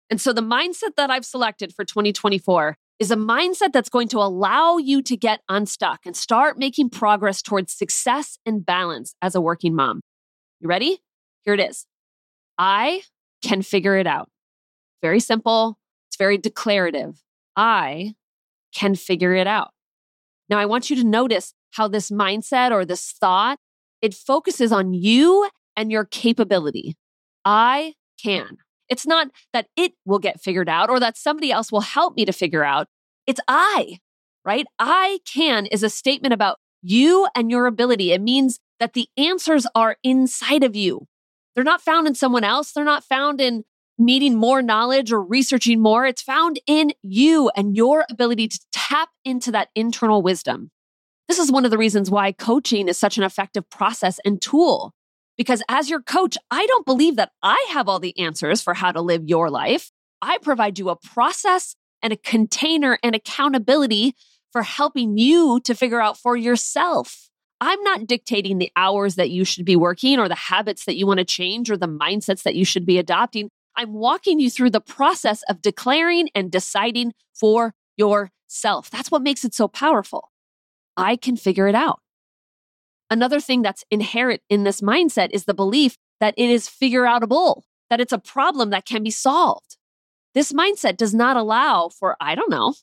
And 0.09 0.21
so 0.21 0.33
the 0.33 0.41
mindset 0.41 0.95
that 0.97 1.09
I've 1.09 1.25
selected 1.25 1.73
for 1.73 1.85
2024 1.85 2.77
is 2.99 3.11
a 3.11 3.15
mindset 3.15 3.73
that's 3.73 3.89
going 3.89 4.07
to 4.09 4.19
allow 4.19 4.77
you 4.77 5.01
to 5.01 5.17
get 5.17 5.41
unstuck 5.49 6.01
and 6.05 6.15
start 6.15 6.57
making 6.57 6.89
progress 6.89 7.41
towards 7.41 7.73
success 7.73 8.37
and 8.45 8.65
balance 8.65 9.15
as 9.21 9.35
a 9.35 9.41
working 9.41 9.75
mom. 9.75 10.01
You 10.59 10.69
ready? 10.69 10.99
Here 11.43 11.53
it 11.53 11.59
is. 11.59 11.85
I 12.57 13.01
can 13.41 13.61
figure 13.61 13.97
it 13.97 14.07
out. 14.07 14.29
Very 15.01 15.19
simple. 15.19 15.77
It's 16.09 16.17
very 16.17 16.37
declarative. 16.37 17.21
I 17.55 18.13
can 18.73 18.95
figure 18.95 19.33
it 19.33 19.47
out. 19.47 19.71
Now, 20.49 20.59
I 20.59 20.65
want 20.65 20.89
you 20.89 20.95
to 20.97 21.03
notice 21.03 21.53
how 21.71 21.87
this 21.87 22.11
mindset 22.11 22.71
or 22.71 22.85
this 22.85 23.11
thought, 23.19 23.59
it 24.03 24.13
focuses 24.13 24.71
on 24.71 24.93
you 24.93 25.49
and 25.75 25.91
your 25.91 26.05
capability. 26.05 26.95
I 27.45 27.93
can. 28.21 28.57
It's 28.89 29.07
not 29.07 29.29
that 29.53 29.67
it 29.75 29.93
will 30.05 30.19
get 30.19 30.41
figured 30.41 30.69
out 30.69 30.89
or 30.89 30.99
that 30.99 31.17
somebody 31.17 31.51
else 31.51 31.71
will 31.71 31.81
help 31.81 32.15
me 32.15 32.25
to 32.25 32.33
figure 32.33 32.65
out. 32.65 32.87
It's 33.25 33.39
I, 33.47 33.99
right? 34.45 34.67
I 34.77 35.19
can 35.25 35.65
is 35.67 35.83
a 35.83 35.89
statement 35.89 36.33
about 36.33 36.57
you 36.81 37.27
and 37.33 37.49
your 37.49 37.65
ability. 37.65 38.11
It 38.11 38.21
means 38.21 38.59
that 38.79 38.93
the 38.93 39.07
answers 39.17 39.65
are 39.73 39.95
inside 40.03 40.63
of 40.63 40.75
you. 40.75 41.07
They're 41.55 41.63
not 41.63 41.81
found 41.81 42.05
in 42.05 42.13
someone 42.13 42.43
else. 42.43 42.73
They're 42.73 42.83
not 42.83 43.05
found 43.05 43.39
in 43.39 43.63
needing 43.97 44.35
more 44.35 44.61
knowledge 44.61 45.13
or 45.13 45.23
researching 45.23 45.81
more. 45.81 46.05
It's 46.05 46.21
found 46.21 46.59
in 46.67 46.91
you 47.03 47.49
and 47.55 47.77
your 47.77 48.05
ability 48.11 48.49
to 48.49 48.59
tap 48.73 49.09
into 49.23 49.51
that 49.51 49.69
internal 49.75 50.21
wisdom. 50.21 50.71
This 51.27 51.39
is 51.39 51.51
one 51.51 51.65
of 51.65 51.71
the 51.71 51.77
reasons 51.77 52.11
why 52.11 52.31
coaching 52.31 52.87
is 52.87 52.97
such 52.97 53.17
an 53.17 53.23
effective 53.23 53.69
process 53.69 54.19
and 54.25 54.41
tool. 54.41 54.93
Because 55.37 55.63
as 55.67 55.89
your 55.89 56.01
coach, 56.01 56.37
I 56.51 56.65
don't 56.67 56.85
believe 56.85 57.15
that 57.15 57.31
I 57.41 57.65
have 57.71 57.87
all 57.89 57.99
the 57.99 58.17
answers 58.19 58.61
for 58.61 58.73
how 58.73 58.91
to 58.91 59.01
live 59.01 59.23
your 59.25 59.49
life. 59.49 59.91
I 60.21 60.37
provide 60.37 60.77
you 60.77 60.89
a 60.89 60.95
process 60.95 61.75
and 62.01 62.13
a 62.13 62.17
container 62.17 62.99
and 63.01 63.15
accountability 63.15 64.15
for 64.51 64.61
helping 64.61 65.17
you 65.17 65.59
to 65.61 65.73
figure 65.73 66.01
out 66.01 66.17
for 66.17 66.37
yourself. 66.37 67.29
I'm 67.59 67.81
not 67.83 68.07
dictating 68.07 68.57
the 68.57 68.71
hours 68.75 69.15
that 69.15 69.29
you 69.29 69.45
should 69.45 69.65
be 69.65 69.77
working 69.77 70.19
or 70.19 70.27
the 70.27 70.35
habits 70.35 70.85
that 70.85 70.97
you 70.97 71.07
want 71.07 71.19
to 71.19 71.25
change 71.25 71.71
or 71.71 71.77
the 71.77 71.87
mindsets 71.87 72.43
that 72.43 72.55
you 72.55 72.65
should 72.65 72.85
be 72.85 72.97
adopting. 72.97 73.49
I'm 73.75 73.93
walking 73.93 74.39
you 74.39 74.49
through 74.49 74.71
the 74.71 74.81
process 74.81 75.41
of 75.49 75.61
declaring 75.61 76.29
and 76.35 76.51
deciding 76.51 77.13
for 77.33 77.73
yourself. 77.95 78.91
That's 78.91 79.09
what 79.09 79.23
makes 79.23 79.45
it 79.45 79.55
so 79.55 79.67
powerful. 79.67 80.29
I 80.97 81.15
can 81.15 81.35
figure 81.35 81.67
it 81.67 81.75
out. 81.75 81.99
Another 83.09 83.39
thing 83.39 83.61
that's 83.61 83.83
inherent 83.91 84.41
in 84.49 84.63
this 84.63 84.81
mindset 84.81 85.29
is 85.31 85.45
the 85.45 85.53
belief 85.53 85.97
that 86.19 86.33
it 86.37 86.49
is 86.49 86.69
figure 86.69 87.03
outable, 87.03 87.61
that 87.89 88.01
it's 88.01 88.13
a 88.13 88.17
problem 88.17 88.69
that 88.71 88.85
can 88.85 89.03
be 89.03 89.11
solved. 89.11 89.77
This 90.33 90.51
mindset 90.51 90.97
does 90.97 91.13
not 91.13 91.37
allow 91.37 91.89
for, 91.89 92.15
I 92.19 92.35
don't 92.35 92.49
know. 92.49 92.73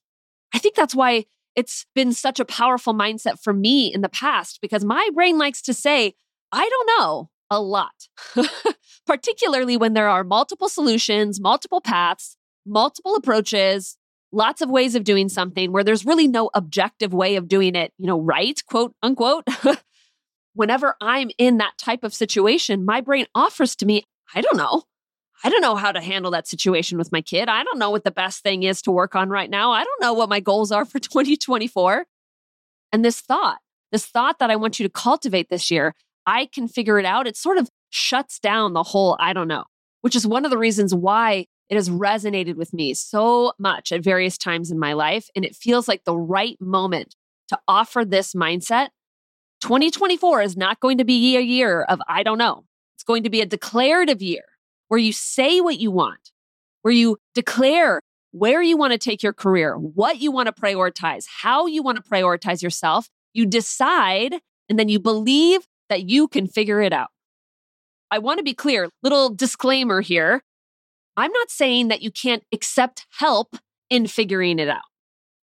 I 0.54 0.58
think 0.58 0.74
that's 0.74 0.94
why 0.94 1.26
it's 1.56 1.86
been 1.94 2.12
such 2.12 2.38
a 2.38 2.44
powerful 2.44 2.94
mindset 2.94 3.42
for 3.42 3.52
me 3.52 3.92
in 3.92 4.02
the 4.02 4.08
past 4.08 4.60
because 4.62 4.84
my 4.84 5.08
brain 5.14 5.36
likes 5.36 5.62
to 5.62 5.74
say, 5.74 6.14
I 6.52 6.68
don't 6.68 6.98
know 6.98 7.30
a 7.50 7.60
lot, 7.60 8.08
particularly 9.06 9.76
when 9.76 9.94
there 9.94 10.08
are 10.08 10.22
multiple 10.22 10.68
solutions, 10.68 11.40
multiple 11.40 11.80
paths, 11.80 12.36
multiple 12.64 13.16
approaches, 13.16 13.96
lots 14.32 14.62
of 14.62 14.70
ways 14.70 14.94
of 14.94 15.04
doing 15.04 15.28
something 15.28 15.72
where 15.72 15.84
there's 15.84 16.06
really 16.06 16.28
no 16.28 16.50
objective 16.54 17.12
way 17.12 17.36
of 17.36 17.48
doing 17.48 17.74
it, 17.74 17.92
you 17.98 18.06
know, 18.06 18.20
right, 18.20 18.60
quote 18.66 18.94
unquote. 19.02 19.44
Whenever 20.54 20.96
I'm 21.00 21.30
in 21.38 21.58
that 21.58 21.78
type 21.78 22.04
of 22.04 22.14
situation, 22.14 22.84
my 22.84 23.00
brain 23.00 23.26
offers 23.34 23.76
to 23.76 23.86
me, 23.86 24.04
I 24.34 24.40
don't 24.40 24.56
know. 24.56 24.82
I 25.42 25.48
don't 25.48 25.62
know 25.62 25.76
how 25.76 25.92
to 25.92 26.00
handle 26.00 26.30
that 26.32 26.46
situation 26.46 26.98
with 26.98 27.12
my 27.12 27.22
kid. 27.22 27.48
I 27.48 27.62
don't 27.62 27.78
know 27.78 27.90
what 27.90 28.04
the 28.04 28.10
best 28.10 28.42
thing 28.42 28.62
is 28.62 28.82
to 28.82 28.90
work 28.90 29.14
on 29.14 29.30
right 29.30 29.48
now. 29.48 29.72
I 29.72 29.84
don't 29.84 30.00
know 30.00 30.12
what 30.12 30.28
my 30.28 30.40
goals 30.40 30.70
are 30.70 30.84
for 30.84 30.98
2024. 31.00 32.04
And 32.92 33.04
this 33.04 33.20
thought, 33.20 33.58
this 33.92 34.06
thought 34.06 34.38
that 34.38 34.50
I 34.50 34.56
want 34.56 34.78
you 34.78 34.84
to 34.84 34.92
cultivate 34.92 35.48
this 35.48 35.70
year, 35.70 35.94
I 36.26 36.46
can 36.46 36.68
figure 36.68 36.98
it 36.98 37.06
out. 37.06 37.26
It 37.26 37.36
sort 37.36 37.56
of 37.56 37.70
shuts 37.88 38.38
down 38.38 38.72
the 38.72 38.82
whole 38.82 39.16
I 39.18 39.32
don't 39.32 39.48
know, 39.48 39.64
which 40.02 40.14
is 40.14 40.26
one 40.26 40.44
of 40.44 40.50
the 40.50 40.58
reasons 40.58 40.94
why 40.94 41.46
it 41.70 41.76
has 41.76 41.88
resonated 41.88 42.56
with 42.56 42.74
me 42.74 42.92
so 42.94 43.52
much 43.58 43.92
at 43.92 44.02
various 44.02 44.36
times 44.36 44.72
in 44.72 44.78
my 44.78 44.92
life. 44.92 45.28
And 45.36 45.44
it 45.44 45.54
feels 45.54 45.86
like 45.86 46.04
the 46.04 46.16
right 46.16 46.60
moment 46.60 47.14
to 47.48 47.58
offer 47.68 48.04
this 48.04 48.34
mindset. 48.34 48.88
2024 49.62 50.42
is 50.42 50.56
not 50.56 50.80
going 50.80 50.98
to 50.98 51.04
be 51.04 51.36
a 51.36 51.40
year 51.40 51.82
of 51.82 52.00
I 52.08 52.24
don't 52.24 52.38
know. 52.38 52.64
It's 52.96 53.04
going 53.04 53.22
to 53.22 53.30
be 53.30 53.40
a 53.40 53.46
declarative 53.46 54.20
year 54.20 54.42
where 54.88 54.98
you 54.98 55.12
say 55.12 55.60
what 55.60 55.78
you 55.78 55.92
want, 55.92 56.32
where 56.82 56.92
you 56.92 57.18
declare 57.34 58.00
where 58.32 58.62
you 58.62 58.76
want 58.76 58.92
to 58.92 58.98
take 58.98 59.22
your 59.22 59.32
career, 59.32 59.74
what 59.74 60.20
you 60.20 60.30
want 60.32 60.46
to 60.46 60.52
prioritize, 60.52 61.24
how 61.42 61.66
you 61.66 61.82
want 61.82 62.02
to 62.02 62.10
prioritize 62.10 62.62
yourself. 62.62 63.08
You 63.32 63.46
decide 63.46 64.34
and 64.68 64.78
then 64.78 64.88
you 64.88 64.98
believe 64.98 65.62
that 65.88 66.08
you 66.08 66.26
can 66.28 66.46
figure 66.46 66.80
it 66.80 66.92
out. 66.92 67.08
I 68.10 68.18
want 68.18 68.38
to 68.38 68.44
be 68.44 68.54
clear, 68.54 68.88
little 69.02 69.30
disclaimer 69.30 70.00
here. 70.00 70.42
I'm 71.16 71.32
not 71.32 71.50
saying 71.50 71.88
that 71.88 72.02
you 72.02 72.10
can't 72.10 72.44
accept 72.52 73.06
help 73.18 73.56
in 73.88 74.06
figuring 74.06 74.58
it 74.58 74.68
out. 74.68 74.82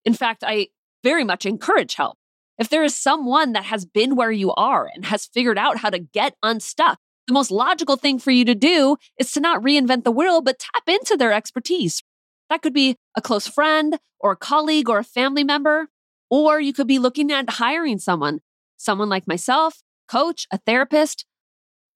In 0.06 0.14
fact, 0.14 0.44
I 0.46 0.68
very 1.04 1.24
much 1.24 1.46
encourage 1.46 1.96
help. 1.96 2.18
If 2.58 2.70
there 2.70 2.84
is 2.84 2.96
someone 2.96 3.54
that 3.54 3.66
has 3.66 3.86
been 3.86 4.16
where 4.16 4.32
you 4.32 4.54
are 4.54 4.90
and 4.94 5.06
has 5.06 5.28
figured 5.28 5.58
out 5.58 5.78
how 5.78 5.90
to 5.90 6.00
get 6.00 6.36
unstuck, 6.42 6.98
the 7.28 7.34
most 7.34 7.52
logical 7.52 7.98
thing 7.98 8.20
for 8.20 8.32
you 8.32 8.46
to 8.46 8.56
do 8.56 8.96
is 9.20 9.32
to 9.34 9.40
not 9.40 9.62
reinvent 9.62 10.06
the 10.06 10.12
wheel, 10.12 10.42
but 10.42 10.60
tap 10.60 10.84
into 10.88 11.18
their 11.18 11.34
expertise. 11.34 12.02
That 12.50 12.62
could 12.62 12.74
be 12.74 12.96
a 13.16 13.22
close 13.22 13.48
friend 13.48 14.00
or 14.20 14.32
a 14.32 14.38
colleague 14.38 14.90
or 14.90 14.98
a 14.98 15.04
family 15.04 15.44
member. 15.44 15.90
Or 16.30 16.60
you 16.60 16.74
could 16.74 16.88
be 16.88 17.00
looking 17.00 17.32
at 17.32 17.50
hiring 17.52 18.00
someone, 18.00 18.40
someone 18.78 19.10
like 19.10 19.28
myself, 19.28 19.82
coach, 20.08 20.48
a 20.52 20.58
therapist. 20.58 21.26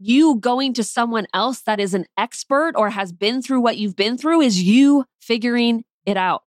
You 0.03 0.37
going 0.37 0.73
to 0.73 0.83
someone 0.83 1.27
else 1.31 1.61
that 1.61 1.79
is 1.79 1.93
an 1.93 2.07
expert 2.17 2.73
or 2.75 2.89
has 2.89 3.11
been 3.11 3.39
through 3.43 3.61
what 3.61 3.77
you've 3.77 3.95
been 3.95 4.17
through 4.17 4.41
is 4.41 4.63
you 4.63 5.05
figuring 5.19 5.83
it 6.07 6.17
out. 6.17 6.41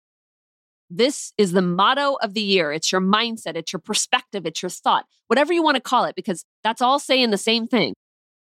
This 0.90 1.32
is 1.38 1.52
the 1.52 1.62
motto 1.62 2.16
of 2.20 2.34
the 2.34 2.40
year. 2.40 2.72
It's 2.72 2.90
your 2.90 3.00
mindset, 3.00 3.54
it's 3.54 3.72
your 3.72 3.78
perspective, 3.78 4.44
it's 4.44 4.60
your 4.60 4.70
thought, 4.70 5.06
whatever 5.28 5.52
you 5.52 5.62
want 5.62 5.76
to 5.76 5.80
call 5.80 6.04
it, 6.04 6.16
because 6.16 6.44
that's 6.64 6.82
all 6.82 6.98
saying 6.98 7.30
the 7.30 7.38
same 7.38 7.68
thing. 7.68 7.94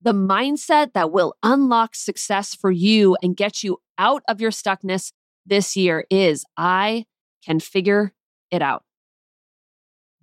The 0.00 0.14
mindset 0.14 0.94
that 0.94 1.12
will 1.12 1.34
unlock 1.42 1.94
success 1.94 2.54
for 2.54 2.70
you 2.70 3.18
and 3.22 3.36
get 3.36 3.62
you 3.62 3.76
out 3.98 4.22
of 4.26 4.40
your 4.40 4.50
stuckness 4.50 5.12
this 5.44 5.76
year 5.76 6.06
is 6.08 6.46
I 6.56 7.04
can 7.44 7.60
figure 7.60 8.14
it 8.50 8.62
out. 8.62 8.82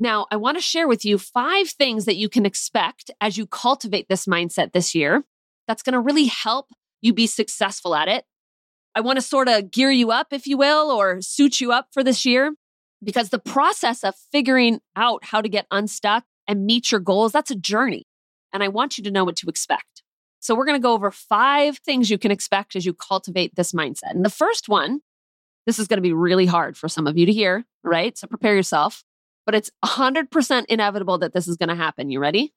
Now, 0.03 0.27
I 0.29 0.36
want 0.36 0.57
to 0.57 0.62
share 0.62 0.86
with 0.86 1.05
you 1.05 1.17
five 1.17 1.69
things 1.69 2.03
that 2.03 2.17
you 2.17 2.27
can 2.27 2.45
expect 2.45 3.10
as 3.22 3.38
you 3.38 3.48
cultivate 3.48 4.10
this 4.10 4.25
mindset 4.25 4.74
this 4.74 4.93
year 4.93 5.24
that's 5.65 5.81
going 5.81 5.93
to 5.93 6.00
really 6.01 6.25
help 6.25 6.67
you 7.01 7.13
be 7.13 7.25
successful 7.25 7.95
at 7.95 8.10
it. 8.10 8.25
I 8.95 9.00
want 9.00 9.15
to 9.15 9.22
sort 9.22 9.48
of 9.48 9.72
gear 9.72 9.91
you 9.91 10.12
up, 10.12 10.27
if 10.31 10.45
you 10.45 10.57
will, 10.57 10.91
or 10.91 11.22
suit 11.22 11.62
you 11.62 11.72
up 11.72 11.88
for 11.93 12.03
this 12.03 12.25
year 12.25 12.51
because 13.01 13.29
the 13.29 13.39
process 13.39 14.03
of 14.03 14.13
figuring 14.29 14.81
out 14.98 15.24
how 15.24 15.39
to 15.39 15.48
get 15.48 15.67
unstuck 15.72 16.25
and 16.50 16.65
meet 16.65 16.91
your 16.91 17.00
goals, 17.00 17.31
that's 17.31 17.51
a 17.51 17.55
journey. 17.55 18.03
And 18.51 18.62
I 18.62 18.67
want 18.67 18.98
you 18.98 19.05
to 19.05 19.12
know 19.12 19.24
what 19.24 19.38
to 19.38 19.48
expect. 19.48 20.03
So, 20.41 20.53
we're 20.53 20.65
going 20.65 20.81
to 20.81 20.86
go 20.86 20.91
over 20.91 21.12
five 21.12 21.77
things 21.77 22.10
you 22.10 22.17
can 22.17 22.29
expect 22.29 22.75
as 22.75 22.86
you 22.86 22.93
cultivate 22.93 23.55
this 23.55 23.72
mindset. 23.72 24.12
And 24.12 24.25
the 24.25 24.29
first 24.29 24.67
one, 24.67 25.00
this 25.65 25.79
is 25.79 25.88
going 25.88 25.98
to 25.98 26.01
be 26.01 26.12
really 26.12 26.45
hard 26.45 26.75
for 26.75 26.89
some 26.89 27.07
of 27.07 27.17
you 27.17 27.25
to 27.25 27.31
hear, 27.31 27.63
right? 27.86 28.17
So, 28.17 28.27
prepare 28.27 28.53
yourself 28.53 29.05
but 29.46 29.56
it's 29.56 29.72
100% 29.84 30.66
inevitable 30.70 31.18
that 31.20 31.34
this 31.34 31.48
is 31.48 31.58
going 31.58 31.70
to 31.70 31.76
happen. 31.76 32.10
You 32.10 32.20
ready? 32.20 32.54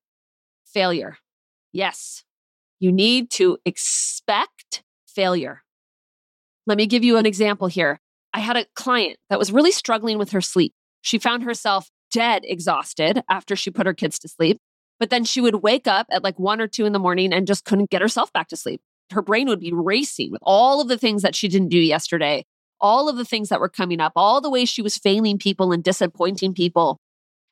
Failure. 0.64 1.18
Yes, 1.72 2.24
you 2.78 2.92
need 2.92 3.30
to 3.32 3.58
expect 3.64 4.82
failure. 5.06 5.62
Let 6.66 6.78
me 6.78 6.86
give 6.86 7.04
you 7.04 7.16
an 7.16 7.26
example 7.26 7.68
here. 7.68 8.00
I 8.32 8.40
had 8.40 8.56
a 8.56 8.66
client 8.74 9.18
that 9.30 9.38
was 9.38 9.52
really 9.52 9.72
struggling 9.72 10.18
with 10.18 10.30
her 10.30 10.40
sleep. 10.40 10.74
She 11.00 11.18
found 11.18 11.44
herself 11.44 11.90
dead 12.10 12.42
exhausted 12.44 13.22
after 13.30 13.56
she 13.56 13.70
put 13.70 13.86
her 13.86 13.94
kids 13.94 14.18
to 14.20 14.28
sleep, 14.28 14.58
but 14.98 15.10
then 15.10 15.24
she 15.24 15.40
would 15.40 15.62
wake 15.62 15.86
up 15.86 16.06
at 16.10 16.24
like 16.24 16.38
one 16.38 16.60
or 16.60 16.66
two 16.66 16.84
in 16.84 16.92
the 16.92 16.98
morning 16.98 17.32
and 17.32 17.46
just 17.46 17.64
couldn't 17.64 17.90
get 17.90 18.02
herself 18.02 18.32
back 18.32 18.48
to 18.48 18.56
sleep. 18.56 18.80
Her 19.12 19.22
brain 19.22 19.48
would 19.48 19.60
be 19.60 19.72
racing 19.72 20.32
with 20.32 20.42
all 20.42 20.80
of 20.80 20.88
the 20.88 20.98
things 20.98 21.22
that 21.22 21.34
she 21.34 21.48
didn't 21.48 21.68
do 21.68 21.78
yesterday 21.78 22.44
all 22.80 23.08
of 23.08 23.16
the 23.16 23.24
things 23.24 23.48
that 23.48 23.60
were 23.60 23.68
coming 23.68 24.00
up, 24.00 24.12
all 24.16 24.40
the 24.40 24.50
ways 24.50 24.68
she 24.68 24.82
was 24.82 24.96
failing 24.96 25.38
people 25.38 25.72
and 25.72 25.82
disappointing 25.82 26.54
people. 26.54 26.98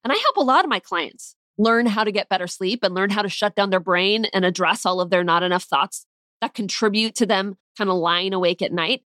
And 0.02 0.12
I 0.12 0.16
help 0.16 0.36
a 0.36 0.42
lot 0.42 0.64
of 0.64 0.70
my 0.70 0.80
clients 0.80 1.34
learn 1.56 1.86
how 1.86 2.04
to 2.04 2.12
get 2.12 2.28
better 2.28 2.46
sleep 2.46 2.80
and 2.82 2.94
learn 2.94 3.10
how 3.10 3.22
to 3.22 3.28
shut 3.28 3.54
down 3.54 3.70
their 3.70 3.80
brain 3.80 4.26
and 4.32 4.44
address 4.44 4.84
all 4.84 5.00
of 5.00 5.10
their 5.10 5.24
not 5.24 5.42
enough 5.42 5.64
thoughts 5.64 6.06
that 6.40 6.54
contribute 6.54 7.14
to 7.16 7.26
them 7.26 7.56
kind 7.78 7.90
of 7.90 7.96
lying 7.96 8.32
awake 8.34 8.60
at 8.60 8.72
night. 8.72 9.02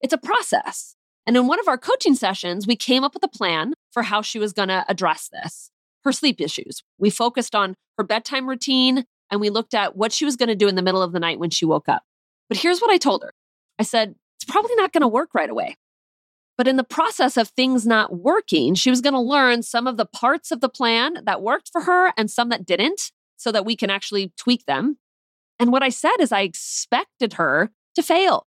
It's 0.00 0.12
a 0.12 0.18
process. 0.18 0.94
And 1.26 1.36
in 1.36 1.46
one 1.46 1.60
of 1.60 1.68
our 1.68 1.76
coaching 1.76 2.14
sessions, 2.14 2.66
we 2.66 2.76
came 2.76 3.04
up 3.04 3.14
with 3.14 3.24
a 3.24 3.28
plan 3.28 3.74
for 3.90 4.02
how 4.02 4.22
she 4.22 4.38
was 4.38 4.52
going 4.52 4.68
to 4.68 4.84
address 4.88 5.28
this 5.30 5.70
her 6.04 6.12
sleep 6.12 6.40
issues. 6.40 6.82
We 6.98 7.10
focused 7.10 7.54
on 7.54 7.74
her 7.98 8.04
bedtime 8.04 8.48
routine 8.48 9.04
and 9.30 9.40
we 9.40 9.50
looked 9.50 9.74
at 9.74 9.96
what 9.96 10.12
she 10.12 10.24
was 10.24 10.36
going 10.36 10.48
to 10.48 10.54
do 10.54 10.68
in 10.68 10.74
the 10.74 10.82
middle 10.82 11.02
of 11.02 11.12
the 11.12 11.20
night 11.20 11.38
when 11.38 11.50
she 11.50 11.66
woke 11.66 11.88
up. 11.88 12.02
But 12.48 12.58
here's 12.58 12.80
what 12.80 12.90
I 12.90 12.96
told 12.96 13.22
her 13.22 13.32
I 13.78 13.82
said, 13.82 14.14
probably 14.48 14.74
not 14.76 14.92
going 14.92 15.02
to 15.02 15.08
work 15.08 15.30
right 15.34 15.50
away. 15.50 15.76
But 16.56 16.66
in 16.66 16.76
the 16.76 16.84
process 16.84 17.36
of 17.36 17.48
things 17.50 17.86
not 17.86 18.16
working, 18.16 18.74
she 18.74 18.90
was 18.90 19.00
going 19.00 19.14
to 19.14 19.20
learn 19.20 19.62
some 19.62 19.86
of 19.86 19.96
the 19.96 20.06
parts 20.06 20.50
of 20.50 20.60
the 20.60 20.68
plan 20.68 21.18
that 21.24 21.40
worked 21.40 21.70
for 21.70 21.82
her 21.82 22.12
and 22.16 22.28
some 22.28 22.48
that 22.48 22.66
didn't 22.66 23.12
so 23.36 23.52
that 23.52 23.64
we 23.64 23.76
can 23.76 23.90
actually 23.90 24.32
tweak 24.36 24.66
them. 24.66 24.98
And 25.60 25.70
what 25.70 25.84
I 25.84 25.88
said 25.88 26.16
is, 26.20 26.32
I 26.32 26.40
expected 26.40 27.34
her 27.34 27.70
to 27.94 28.02
fail. 28.02 28.46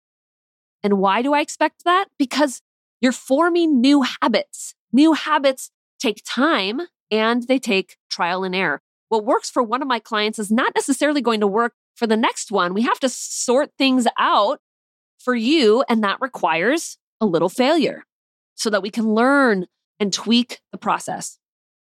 And 0.84 1.00
why 1.00 1.24
do 1.24 1.34
I 1.34 1.42
expect 1.42 1.84
that? 1.84 2.06
Because 2.20 2.62
you're 3.02 3.12
forming 3.12 3.82
new 3.82 4.04
habits. 4.22 4.76
New 4.92 5.14
habits 5.14 5.72
take 6.00 6.22
time 6.26 6.82
and 7.10 7.48
they 7.48 7.58
take 7.58 7.98
trial 8.10 8.44
and 8.44 8.56
error. 8.56 8.82
What 9.10 9.26
works 9.26 9.50
for 9.50 9.64
one 9.64 9.82
of 9.82 9.88
my 9.88 10.00
clients 10.00 10.40
is 10.40 10.52
not 10.52 10.74
necessarily 10.76 11.22
going 11.22 11.40
to 11.40 11.48
work 11.48 11.74
for 11.96 12.08
the 12.08 12.18
next 12.18 12.52
one. 12.52 12.74
We 12.74 12.84
have 12.84 13.00
to 13.00 13.10
sort 13.10 13.72
things 13.78 14.08
out 14.20 14.60
for 15.20 15.36
you. 15.36 15.84
And 15.90 16.04
that 16.04 16.22
requires 16.22 16.98
a 17.22 17.26
little 17.26 17.50
failure 17.50 18.04
so 18.56 18.70
that 18.70 18.82
we 18.82 18.90
can 18.90 19.14
learn 19.14 19.66
and 20.00 20.12
tweak 20.12 20.60
the 20.72 20.78
process. 20.78 21.38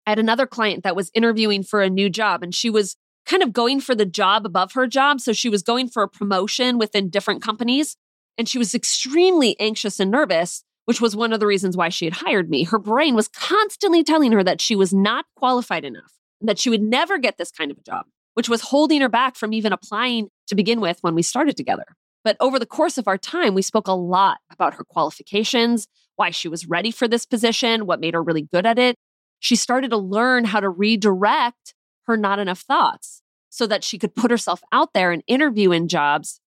I 0.06 0.12
had 0.12 0.20
another 0.20 0.46
client 0.46 0.84
that 0.84 0.96
was 0.96 1.12
interviewing 1.14 1.64
for 1.64 1.82
a 1.82 1.90
new 1.90 2.10
job 2.10 2.44
and 2.44 2.54
she 2.54 2.70
was 2.70 2.96
kind 3.26 3.42
of 3.42 3.54
going 3.54 3.82
for 3.82 3.96
the 3.96 4.06
job 4.06 4.46
above 4.46 4.74
her 4.74 4.88
job. 4.88 5.20
So 5.20 5.34
she 5.34 5.50
was 5.50 5.64
going 5.64 5.90
for 5.90 6.04
a 6.04 6.10
promotion 6.10 6.78
within 6.78 7.10
different 7.10 7.42
companies. 7.42 7.98
And 8.38 8.48
she 8.48 8.58
was 8.58 8.76
extremely 8.76 9.60
anxious 9.60 10.00
and 10.00 10.12
nervous, 10.12 10.64
which 10.86 11.02
was 11.02 11.16
one 11.16 11.34
of 11.34 11.40
the 11.40 11.48
reasons 11.48 11.76
why 11.76 11.90
she 11.90 12.06
had 12.06 12.16
hired 12.16 12.50
me. 12.50 12.64
Her 12.64 12.80
brain 12.80 13.16
was 13.16 13.28
constantly 13.30 14.04
telling 14.04 14.32
her 14.34 14.44
that 14.44 14.62
she 14.62 14.76
was 14.76 14.94
not 14.94 15.26
qualified 15.36 15.86
enough, 15.86 16.14
that 16.42 16.60
she 16.60 16.70
would 16.70 16.82
never 16.82 17.18
get 17.18 17.38
this 17.38 17.52
kind 17.52 17.72
of 17.72 17.78
a 17.78 17.82
job, 17.82 18.06
which 18.36 18.50
was 18.50 18.62
holding 18.62 19.02
her 19.02 19.10
back 19.10 19.36
from 19.36 19.54
even 19.54 19.74
applying 19.74 20.30
to 20.48 20.56
begin 20.56 20.82
with 20.82 21.00
when 21.02 21.16
we 21.16 21.24
started 21.24 21.58
together. 21.58 21.86
But 22.26 22.36
over 22.40 22.58
the 22.58 22.66
course 22.66 22.98
of 22.98 23.08
our 23.08 23.20
time, 23.20 23.54
we 23.54 23.62
spoke 23.62 23.88
a 23.88 23.94
lot 23.94 24.40
about 24.52 24.74
her 24.74 24.84
qualifications, 24.84 25.88
why 26.16 26.32
she 26.32 26.48
was 26.48 26.68
ready 26.68 26.90
for 26.90 27.08
this 27.08 27.24
position, 27.26 27.86
what 27.86 28.00
made 28.02 28.16
her 28.16 28.24
really 28.24 28.42
good 28.42 28.66
at 28.66 28.80
it. 28.80 28.96
She 29.40 29.56
started 29.56 29.92
to 29.92 29.98
learn 29.98 30.46
how 30.46 30.60
to 30.60 30.68
redirect 30.68 31.76
her 32.08 32.18
not 32.18 32.40
enough 32.40 32.62
thoughts 32.62 33.22
so 33.50 33.68
that 33.68 33.84
she 33.84 34.00
could 34.00 34.16
put 34.16 34.32
herself 34.32 34.62
out 34.72 34.90
there 34.94 35.12
and 35.12 35.24
interview 35.28 35.72
in 35.72 35.88
jobs. 35.88 36.42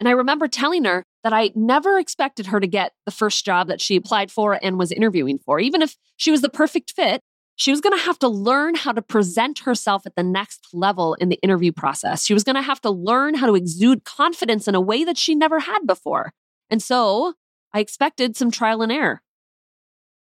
And 0.00 0.08
I 0.08 0.12
remember 0.12 0.48
telling 0.48 0.84
her 0.84 1.04
that 1.22 1.32
I 1.32 1.50
never 1.54 1.98
expected 1.98 2.46
her 2.46 2.60
to 2.60 2.66
get 2.66 2.92
the 3.06 3.12
first 3.12 3.42
job 3.42 3.68
that 3.68 3.80
she 3.80 3.96
applied 3.96 4.30
for 4.30 4.58
and 4.62 4.78
was 4.78 4.92
interviewing 4.92 5.38
for. 5.38 5.58
Even 5.60 5.80
if 5.80 5.96
she 6.18 6.30
was 6.30 6.42
the 6.42 6.50
perfect 6.50 6.92
fit, 6.94 7.22
she 7.56 7.70
was 7.70 7.80
going 7.80 7.96
to 7.96 8.04
have 8.04 8.18
to 8.18 8.28
learn 8.28 8.74
how 8.74 8.92
to 8.92 9.02
present 9.02 9.60
herself 9.60 10.06
at 10.06 10.16
the 10.16 10.22
next 10.22 10.68
level 10.72 11.14
in 11.14 11.28
the 11.28 11.38
interview 11.42 11.72
process. 11.72 12.24
She 12.24 12.34
was 12.34 12.42
going 12.42 12.56
to 12.56 12.62
have 12.62 12.80
to 12.80 12.90
learn 12.90 13.34
how 13.34 13.46
to 13.46 13.54
exude 13.54 14.04
confidence 14.04 14.66
in 14.66 14.74
a 14.74 14.80
way 14.80 15.04
that 15.04 15.16
she 15.16 15.34
never 15.34 15.60
had 15.60 15.86
before. 15.86 16.32
And 16.68 16.82
so 16.82 17.34
I 17.72 17.80
expected 17.80 18.36
some 18.36 18.50
trial 18.50 18.82
and 18.82 18.90
error. 18.90 19.22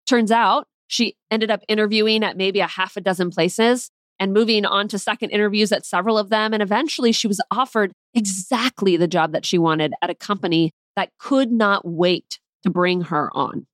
Turns 0.08 0.32
out 0.32 0.68
she 0.88 1.16
ended 1.32 1.50
up 1.50 1.62
interviewing 1.68 2.24
at 2.24 2.38
maybe 2.38 2.60
a 2.60 2.68
half 2.68 2.98
a 2.98 3.02
dozen 3.02 3.32
places 3.32 3.90
and 4.20 4.32
moving 4.32 4.64
on 4.66 4.88
to 4.90 5.00
second 5.00 5.32
interviews 5.32 5.72
at 5.72 5.86
several 5.86 6.20
of 6.20 6.30
them. 6.30 6.54
And 6.54 6.62
eventually 6.62 7.12
she 7.12 7.28
was 7.28 7.42
offered 7.50 7.94
exactly 8.14 8.96
the 8.96 9.08
job 9.08 9.32
that 9.32 9.46
she 9.46 9.58
wanted 9.58 9.94
at 10.04 10.12
a 10.12 10.16
company 10.16 10.72
that 10.96 11.10
could 11.18 11.52
not 11.52 11.82
wait 11.84 12.40
to 12.62 12.70
bring 12.70 13.02
her 13.02 13.36
on. 13.36 13.66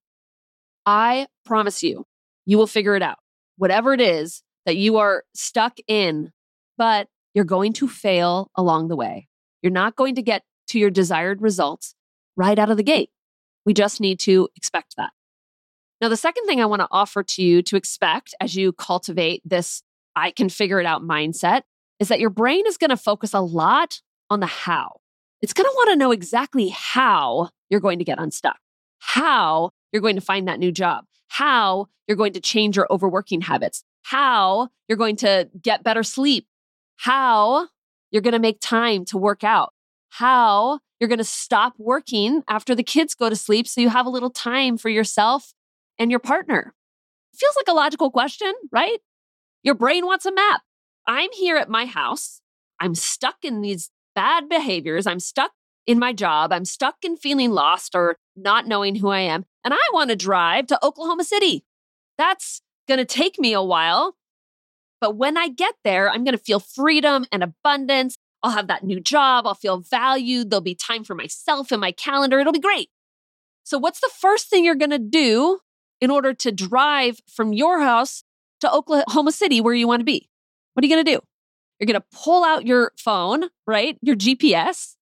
I 0.86 1.28
promise 1.46 1.84
you, 1.84 2.06
you 2.46 2.58
will 2.58 2.68
figure 2.68 2.96
it 2.96 3.04
out 3.04 3.18
whatever 3.60 3.94
it 3.94 4.02
is 4.02 4.42
that 4.66 4.78
you 4.78 4.98
are 4.98 5.24
stuck 5.36 5.78
in, 5.88 6.32
but 6.78 7.08
you're 7.34 7.46
going 7.46 7.74
to 7.74 7.88
fail 7.88 8.50
along 8.56 8.88
the 8.88 8.96
way. 8.96 9.28
You're 9.62 9.72
not 9.72 9.96
going 9.96 10.16
to 10.16 10.22
get 10.22 10.44
to 10.70 10.80
your 10.80 10.90
desired 10.90 11.42
results 11.42 11.94
right 12.36 12.58
out 12.58 12.72
of 12.72 12.78
the 12.78 12.84
gate. 12.84 13.10
We 13.66 13.74
just 13.74 14.00
need 14.00 14.20
to 14.22 14.48
expect 14.56 14.96
that. 14.98 15.12
Now, 16.02 16.08
the 16.08 16.18
second 16.18 16.46
thing 16.46 16.62
I 16.62 16.66
want 16.66 16.82
to 16.82 16.88
offer 16.90 17.22
to 17.22 17.44
you 17.44 17.62
to 17.64 17.76
expect 17.76 18.34
as 18.40 18.56
you 18.56 18.72
cultivate 18.72 19.42
this 19.46 19.84
I 20.16 20.32
can 20.32 20.50
figure 20.50 20.80
it 20.80 20.86
out 20.86 21.02
mindset 21.02 21.62
is 22.00 22.08
that 22.08 22.20
your 22.20 22.30
brain 22.30 22.66
is 22.66 22.78
going 22.78 22.90
to 22.90 22.98
focus 22.98 23.34
a 23.34 23.42
lot 23.42 24.02
on 24.30 24.40
the 24.40 24.48
how. 24.48 25.00
It's 25.42 25.54
going 25.54 25.66
to 25.66 25.74
want 25.76 25.90
to 25.92 25.96
know 25.98 26.12
exactly 26.12 26.70
how 26.70 27.50
you're 27.70 27.80
going 27.80 28.00
to 28.00 28.06
get 28.06 28.20
unstuck, 28.20 28.58
how 29.00 29.72
you're 29.92 30.02
going 30.02 30.16
to 30.16 30.22
find 30.22 30.48
that 30.48 30.60
new 30.60 30.72
job, 30.72 31.06
how 31.30 31.88
you're 32.08 32.18
going 32.18 32.34
to 32.34 32.40
change 32.40 32.76
your 32.76 32.88
overworking 32.92 33.42
habits, 33.42 33.84
how 34.04 34.70
you're 34.88 34.98
going 34.98 35.16
to 35.18 35.50
get 35.62 35.84
better 35.84 36.04
sleep, 36.04 36.48
how 36.98 37.68
you're 38.12 38.22
going 38.22 38.34
to 38.34 38.40
make 38.40 38.60
time 38.60 39.06
to 39.06 39.18
work 39.18 39.44
out, 39.44 39.74
how 40.10 40.80
you're 41.00 41.08
going 41.08 41.20
to 41.20 41.24
stop 41.24 41.74
working 41.78 42.44
after 42.48 42.76
the 42.76 42.84
kids 42.84 43.16
go 43.16 43.30
to 43.30 43.36
sleep 43.36 43.68
so 43.68 43.82
you 43.82 43.90
have 43.90 44.06
a 44.06 44.10
little 44.10 44.30
time 44.30 44.78
for 44.78 44.90
yourself 44.90 45.54
and 45.98 46.12
your 46.12 46.20
partner. 46.20 46.74
Feels 47.36 47.56
like 47.56 47.68
a 47.68 47.74
logical 47.74 48.12
question, 48.12 48.52
right? 48.72 49.00
Your 49.64 49.76
brain 49.76 50.06
wants 50.06 50.26
a 50.26 50.32
map. 50.32 50.62
I'm 51.08 51.30
here 51.34 51.58
at 51.58 51.70
my 51.70 51.86
house. 51.86 52.42
I'm 52.80 52.96
stuck 52.96 53.38
in 53.44 53.62
these 53.62 53.92
bad 54.16 54.50
behaviors. 54.50 55.08
I'm 55.08 55.20
stuck 55.20 55.52
in 55.90 55.98
my 55.98 56.14
job. 56.14 56.54
I'm 56.54 56.66
stuck 56.66 56.98
in 57.04 57.18
feeling 57.18 57.50
lost 57.50 57.96
or 57.96 58.16
not 58.36 58.68
knowing 58.68 58.94
who 58.94 59.10
I 59.10 59.22
am 59.22 59.46
and 59.66 59.74
I 59.74 59.90
want 59.92 60.12
to 60.12 60.16
drive 60.16 60.68
to 60.68 60.86
Oklahoma 60.86 61.24
City. 61.24 61.66
That's 62.16 62.62
going 62.88 63.00
to 63.00 63.06
take 63.06 63.40
me 63.40 63.54
a 63.54 63.64
while. 63.64 64.16
But 65.02 65.18
when 65.18 65.36
I 65.36 65.48
get 65.48 65.74
there, 65.84 66.08
I'm 66.08 66.24
going 66.24 66.38
to 66.38 66.44
feel 66.44 66.60
freedom 66.60 67.26
and 67.32 67.42
abundance. 67.42 68.18
I'll 68.44 68.52
have 68.52 68.68
that 68.68 68.84
new 68.84 69.00
job. 69.00 69.48
I'll 69.48 69.56
feel 69.56 69.80
valued. 69.80 70.52
There'll 70.52 70.62
be 70.62 70.76
time 70.76 71.04
for 71.04 71.16
myself 71.16 71.72
in 71.72 71.80
my 71.80 71.92
calendar. 71.92 72.40
It'll 72.40 72.54
be 72.54 72.60
great. 72.60 72.90
So, 73.64 73.80
what's 73.80 74.00
the 74.00 74.12
first 74.22 74.48
thing 74.48 74.64
you're 74.64 74.76
going 74.76 74.92
to 74.92 75.00
do 75.00 75.60
in 76.00 76.12
order 76.12 76.36
to 76.36 76.52
drive 76.52 77.20
from 77.28 77.52
your 77.52 77.80
house 77.82 78.24
to 78.60 78.72
Oklahoma 78.72 79.32
City 79.32 79.60
where 79.60 79.74
you 79.74 79.88
want 79.88 80.02
to 80.02 80.06
be? 80.06 80.30
What 80.74 80.84
are 80.84 80.88
you 80.88 80.94
going 80.94 81.06
to 81.06 81.12
do? 81.14 81.22
You're 81.80 81.88
going 81.88 82.00
to 82.00 82.18
pull 82.24 82.44
out 82.44 82.68
your 82.68 82.92
phone, 82.98 83.46
right? 83.66 83.98
Your 84.02 84.16
GPS, 84.16 84.96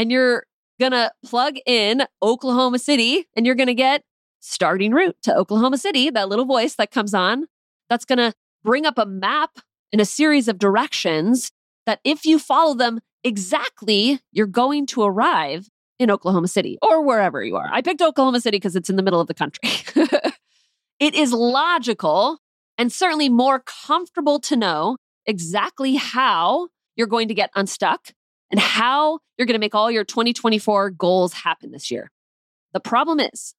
and 0.00 0.10
you're 0.10 0.44
going 0.80 0.92
to 0.92 1.12
plug 1.22 1.56
in 1.66 2.04
Oklahoma 2.22 2.78
City 2.78 3.26
and 3.36 3.44
you're 3.44 3.54
going 3.54 3.66
to 3.66 3.74
get 3.74 4.02
starting 4.40 4.92
route 4.92 5.16
to 5.24 5.36
Oklahoma 5.36 5.76
City, 5.76 6.08
that 6.08 6.30
little 6.30 6.46
voice 6.46 6.74
that 6.76 6.90
comes 6.90 7.12
on. 7.12 7.44
That's 7.90 8.06
going 8.06 8.16
to 8.16 8.32
bring 8.64 8.86
up 8.86 8.96
a 8.96 9.04
map 9.04 9.58
and 9.92 10.00
a 10.00 10.06
series 10.06 10.48
of 10.48 10.58
directions 10.58 11.52
that 11.84 12.00
if 12.02 12.24
you 12.24 12.38
follow 12.38 12.74
them 12.74 13.00
exactly, 13.24 14.20
you're 14.32 14.46
going 14.46 14.86
to 14.86 15.02
arrive 15.02 15.68
in 15.98 16.10
Oklahoma 16.10 16.48
City 16.48 16.78
or 16.80 17.04
wherever 17.04 17.44
you 17.44 17.56
are. 17.56 17.68
I 17.70 17.82
picked 17.82 18.00
Oklahoma 18.00 18.40
City 18.40 18.56
because 18.56 18.76
it's 18.76 18.88
in 18.88 18.96
the 18.96 19.02
middle 19.02 19.20
of 19.20 19.26
the 19.26 19.34
country. 19.34 19.68
it 20.98 21.14
is 21.14 21.34
logical 21.34 22.38
and 22.78 22.90
certainly 22.90 23.28
more 23.28 23.62
comfortable 23.86 24.40
to 24.40 24.56
know 24.56 24.96
exactly 25.26 25.96
how 25.96 26.68
you're 26.96 27.06
going 27.06 27.28
to 27.28 27.34
get 27.34 27.50
unstuck 27.54 28.14
and 28.50 28.60
how 28.60 29.20
you're 29.36 29.46
going 29.46 29.54
to 29.54 29.60
make 29.60 29.74
all 29.74 29.90
your 29.90 30.04
2024 30.04 30.90
goals 30.90 31.32
happen 31.32 31.70
this 31.70 31.90
year. 31.90 32.10
The 32.72 32.80
problem 32.80 33.20
is, 33.20 33.54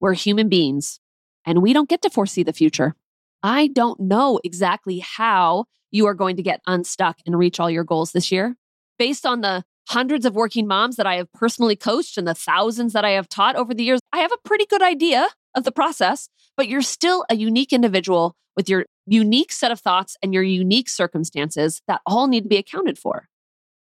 we're 0.00 0.14
human 0.14 0.48
beings 0.48 1.00
and 1.46 1.62
we 1.62 1.72
don't 1.72 1.88
get 1.88 2.02
to 2.02 2.10
foresee 2.10 2.42
the 2.42 2.52
future. 2.52 2.94
I 3.42 3.68
don't 3.68 4.00
know 4.00 4.40
exactly 4.44 4.98
how 5.00 5.66
you 5.90 6.06
are 6.06 6.14
going 6.14 6.36
to 6.36 6.42
get 6.42 6.60
unstuck 6.66 7.18
and 7.26 7.38
reach 7.38 7.60
all 7.60 7.70
your 7.70 7.84
goals 7.84 8.12
this 8.12 8.32
year. 8.32 8.56
Based 8.98 9.26
on 9.26 9.42
the 9.42 9.64
hundreds 9.88 10.24
of 10.24 10.34
working 10.34 10.66
moms 10.66 10.96
that 10.96 11.06
I 11.06 11.16
have 11.16 11.32
personally 11.32 11.76
coached 11.76 12.16
and 12.16 12.26
the 12.26 12.34
thousands 12.34 12.94
that 12.94 13.04
I 13.04 13.10
have 13.10 13.28
taught 13.28 13.56
over 13.56 13.74
the 13.74 13.84
years, 13.84 14.00
I 14.12 14.18
have 14.18 14.32
a 14.32 14.48
pretty 14.48 14.66
good 14.66 14.82
idea 14.82 15.28
of 15.54 15.64
the 15.64 15.72
process, 15.72 16.28
but 16.56 16.68
you're 16.68 16.82
still 16.82 17.24
a 17.30 17.36
unique 17.36 17.72
individual 17.72 18.34
with 18.56 18.68
your 18.68 18.86
unique 19.06 19.52
set 19.52 19.70
of 19.70 19.80
thoughts 19.80 20.16
and 20.22 20.32
your 20.32 20.42
unique 20.42 20.88
circumstances 20.88 21.82
that 21.86 22.00
all 22.06 22.26
need 22.26 22.42
to 22.44 22.48
be 22.48 22.56
accounted 22.56 22.98
for. 22.98 23.28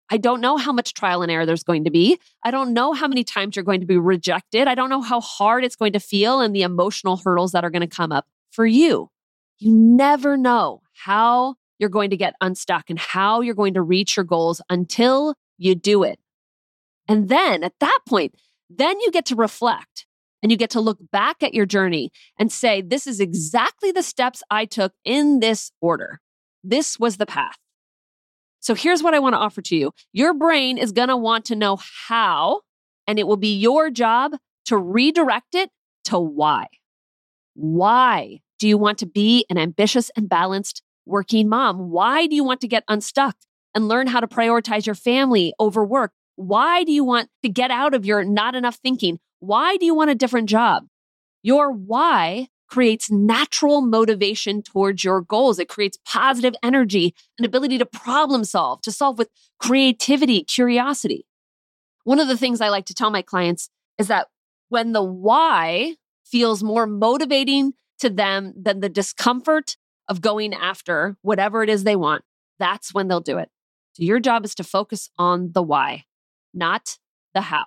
I 0.09 0.17
don't 0.17 0.41
know 0.41 0.57
how 0.57 0.71
much 0.71 0.93
trial 0.93 1.21
and 1.21 1.31
error 1.31 1.45
there's 1.45 1.63
going 1.63 1.83
to 1.83 1.91
be. 1.91 2.19
I 2.43 2.51
don't 2.51 2.73
know 2.73 2.93
how 2.93 3.07
many 3.07 3.23
times 3.23 3.55
you're 3.55 3.65
going 3.65 3.81
to 3.81 3.85
be 3.85 3.97
rejected. 3.97 4.67
I 4.67 4.75
don't 4.75 4.89
know 4.89 5.01
how 5.01 5.19
hard 5.19 5.65
it's 5.65 5.75
going 5.75 5.93
to 5.93 5.99
feel 5.99 6.39
and 6.39 6.55
the 6.55 6.61
emotional 6.61 7.17
hurdles 7.17 7.51
that 7.51 7.63
are 7.63 7.69
going 7.69 7.81
to 7.81 7.87
come 7.87 8.11
up 8.11 8.25
for 8.51 8.65
you. 8.65 9.09
You 9.59 9.73
never 9.73 10.37
know 10.37 10.81
how 10.93 11.55
you're 11.79 11.89
going 11.89 12.09
to 12.11 12.17
get 12.17 12.35
unstuck 12.41 12.89
and 12.89 12.97
how 12.97 13.41
you're 13.41 13.55
going 13.55 13.73
to 13.73 13.81
reach 13.81 14.15
your 14.15 14.23
goals 14.23 14.61
until 14.69 15.35
you 15.57 15.75
do 15.75 16.03
it. 16.03 16.19
And 17.07 17.29
then 17.29 17.63
at 17.63 17.73
that 17.79 17.99
point, 18.07 18.35
then 18.69 18.99
you 18.99 19.11
get 19.11 19.25
to 19.27 19.35
reflect 19.35 20.05
and 20.41 20.51
you 20.51 20.57
get 20.57 20.69
to 20.71 20.81
look 20.81 20.99
back 21.11 21.41
at 21.41 21.53
your 21.53 21.65
journey 21.65 22.11
and 22.37 22.51
say, 22.51 22.81
this 22.81 23.07
is 23.07 23.19
exactly 23.19 23.91
the 23.91 24.03
steps 24.03 24.43
I 24.49 24.65
took 24.65 24.93
in 25.03 25.39
this 25.39 25.71
order. 25.81 26.19
This 26.63 26.99
was 26.99 27.17
the 27.17 27.25
path. 27.25 27.57
So 28.59 28.75
here's 28.75 29.03
what 29.03 29.13
I 29.13 29.19
want 29.19 29.33
to 29.33 29.39
offer 29.39 29.61
to 29.61 29.75
you 29.75 29.91
your 30.13 30.33
brain 30.33 30.77
is 30.77 30.91
going 30.91 31.09
to 31.09 31.17
want 31.17 31.45
to 31.45 31.55
know 31.55 31.77
how, 32.07 32.61
and 33.05 33.19
it 33.19 33.27
will 33.27 33.37
be 33.37 33.55
your 33.55 33.89
job 33.89 34.33
to 34.65 34.77
redirect 34.77 35.55
it 35.55 35.69
to 36.05 36.19
why. 36.19 36.67
Why 37.53 38.39
do 38.59 38.67
you 38.67 38.77
want 38.77 38.97
to 38.99 39.05
be 39.05 39.45
an 39.49 39.57
ambitious 39.57 40.11
and 40.15 40.29
balanced 40.29 40.81
working 41.05 41.49
mom? 41.49 41.89
Why 41.89 42.27
do 42.27 42.35
you 42.35 42.43
want 42.43 42.61
to 42.61 42.67
get 42.67 42.83
unstuck 42.87 43.35
and 43.73 43.87
learn 43.87 44.07
how 44.07 44.19
to 44.19 44.27
prioritize 44.27 44.85
your 44.85 44.95
family 44.95 45.53
over 45.59 45.85
work? 45.85 46.11
Why 46.35 46.83
do 46.83 46.91
you 46.91 47.03
want 47.03 47.29
to 47.43 47.49
get 47.49 47.71
out 47.71 47.93
of 47.93 48.05
your 48.05 48.23
not 48.23 48.55
enough 48.55 48.75
thinking? 48.75 49.19
Why 49.39 49.77
do 49.77 49.85
you 49.85 49.95
want 49.95 50.11
a 50.11 50.15
different 50.15 50.49
job? 50.49 50.85
Your 51.41 51.71
why 51.71 52.49
creates 52.67 53.09
natural 53.09 53.81
motivation 53.81 54.61
towards 54.61 55.03
your 55.03 55.21
goals. 55.21 55.59
It 55.59 55.69
creates 55.69 55.97
positive 56.05 56.53
energy 56.61 57.15
and 57.37 57.45
ability 57.45 57.77
to 57.77 57.85
problem 57.85 58.43
solve, 58.43 58.81
to 58.81 58.91
solve 58.91 59.17
with 59.17 59.29
creativity, 59.59 60.43
curiosity. 60.43 61.25
One 62.03 62.19
of 62.19 62.27
the 62.27 62.37
things 62.37 62.61
I 62.61 62.69
like 62.69 62.85
to 62.85 62.93
tell 62.93 63.09
my 63.09 63.21
clients 63.21 63.69
is 63.97 64.07
that 64.07 64.27
when 64.69 64.91
the 64.91 65.03
why 65.03 65.95
feels 66.25 66.63
more 66.63 66.85
motivating 66.85 67.73
to 67.99 68.09
them 68.09 68.53
than 68.55 68.79
the 68.79 68.89
discomfort 68.89 69.77
of 70.07 70.21
going 70.21 70.53
after 70.53 71.17
whatever 71.21 71.63
it 71.63 71.69
is 71.69 71.83
they 71.83 71.95
want, 71.95 72.23
that's 72.59 72.93
when 72.93 73.07
they'll 73.07 73.19
do 73.19 73.37
it. 73.37 73.49
So 73.93 74.03
your 74.03 74.19
job 74.19 74.45
is 74.45 74.55
to 74.55 74.63
focus 74.63 75.09
on 75.17 75.51
the 75.53 75.63
why, 75.63 76.05
not 76.53 76.97
the 77.33 77.41
how. 77.41 77.65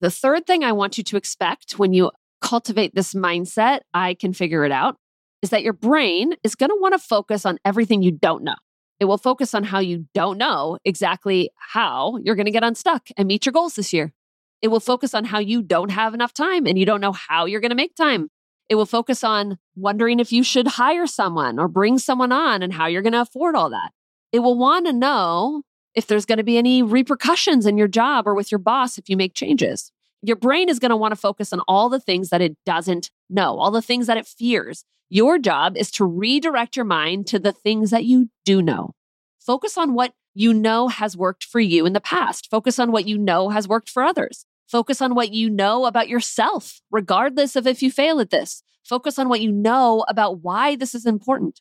The 0.00 0.10
third 0.10 0.46
thing 0.46 0.62
I 0.62 0.72
want 0.72 0.98
you 0.98 1.04
to 1.04 1.16
expect 1.16 1.78
when 1.78 1.92
you 1.92 2.10
cultivate 2.40 2.94
this 2.94 3.14
mindset, 3.14 3.80
I 3.94 4.14
can 4.14 4.32
figure 4.32 4.64
it 4.64 4.72
out, 4.72 4.96
is 5.42 5.50
that 5.50 5.62
your 5.62 5.72
brain 5.72 6.34
is 6.42 6.54
going 6.54 6.70
to 6.70 6.78
want 6.80 6.94
to 6.94 6.98
focus 6.98 7.46
on 7.46 7.58
everything 7.64 8.02
you 8.02 8.12
don't 8.12 8.44
know. 8.44 8.56
It 9.00 9.04
will 9.04 9.18
focus 9.18 9.54
on 9.54 9.64
how 9.64 9.78
you 9.78 10.06
don't 10.12 10.38
know 10.38 10.78
exactly 10.84 11.50
how 11.56 12.18
you're 12.22 12.34
going 12.34 12.46
to 12.46 12.52
get 12.52 12.64
unstuck 12.64 13.08
and 13.16 13.28
meet 13.28 13.46
your 13.46 13.52
goals 13.52 13.74
this 13.74 13.92
year. 13.92 14.12
It 14.60 14.68
will 14.68 14.80
focus 14.80 15.14
on 15.14 15.24
how 15.24 15.38
you 15.38 15.62
don't 15.62 15.90
have 15.90 16.14
enough 16.14 16.34
time 16.34 16.66
and 16.66 16.76
you 16.76 16.84
don't 16.84 17.00
know 17.00 17.12
how 17.12 17.46
you're 17.46 17.60
going 17.60 17.70
to 17.70 17.76
make 17.76 17.94
time. 17.94 18.28
It 18.68 18.74
will 18.74 18.86
focus 18.86 19.22
on 19.22 19.58
wondering 19.76 20.20
if 20.20 20.32
you 20.32 20.42
should 20.42 20.66
hire 20.66 21.06
someone 21.06 21.58
or 21.58 21.68
bring 21.68 21.98
someone 21.98 22.32
on 22.32 22.62
and 22.62 22.72
how 22.72 22.86
you're 22.86 23.02
going 23.02 23.12
to 23.12 23.20
afford 23.20 23.54
all 23.54 23.70
that. 23.70 23.92
It 24.32 24.40
will 24.40 24.58
want 24.58 24.86
to 24.86 24.92
know 24.92 25.62
if 25.94 26.06
there's 26.06 26.26
going 26.26 26.38
to 26.38 26.44
be 26.44 26.58
any 26.58 26.82
repercussions 26.82 27.66
in 27.66 27.78
your 27.78 27.88
job 27.88 28.26
or 28.26 28.34
with 28.34 28.52
your 28.52 28.58
boss 28.58 28.98
if 28.98 29.08
you 29.08 29.16
make 29.16 29.34
changes. 29.34 29.90
Your 30.22 30.36
brain 30.36 30.68
is 30.68 30.78
going 30.78 30.90
to 30.90 30.96
want 30.96 31.12
to 31.12 31.20
focus 31.20 31.52
on 31.52 31.60
all 31.68 31.88
the 31.88 32.00
things 32.00 32.30
that 32.30 32.40
it 32.40 32.56
doesn't 32.66 33.10
know, 33.30 33.58
all 33.58 33.70
the 33.70 33.82
things 33.82 34.06
that 34.06 34.16
it 34.16 34.26
fears. 34.26 34.84
Your 35.08 35.38
job 35.38 35.76
is 35.76 35.90
to 35.92 36.04
redirect 36.04 36.76
your 36.76 36.84
mind 36.84 37.26
to 37.28 37.38
the 37.38 37.52
things 37.52 37.90
that 37.90 38.04
you 38.04 38.28
do 38.44 38.60
know. 38.60 38.94
Focus 39.38 39.78
on 39.78 39.94
what 39.94 40.12
you 40.34 40.52
know 40.52 40.88
has 40.88 41.16
worked 41.16 41.44
for 41.44 41.60
you 41.60 41.86
in 41.86 41.92
the 41.92 42.00
past. 42.00 42.48
Focus 42.50 42.78
on 42.78 42.92
what 42.92 43.06
you 43.06 43.16
know 43.16 43.48
has 43.48 43.66
worked 43.66 43.88
for 43.88 44.02
others. 44.02 44.44
Focus 44.66 45.00
on 45.00 45.14
what 45.14 45.32
you 45.32 45.48
know 45.48 45.86
about 45.86 46.08
yourself, 46.08 46.80
regardless 46.90 47.56
of 47.56 47.66
if 47.66 47.82
you 47.82 47.90
fail 47.90 48.20
at 48.20 48.30
this. 48.30 48.62
Focus 48.84 49.18
on 49.18 49.28
what 49.28 49.40
you 49.40 49.50
know 49.50 50.04
about 50.08 50.42
why 50.42 50.76
this 50.76 50.94
is 50.94 51.06
important. 51.06 51.60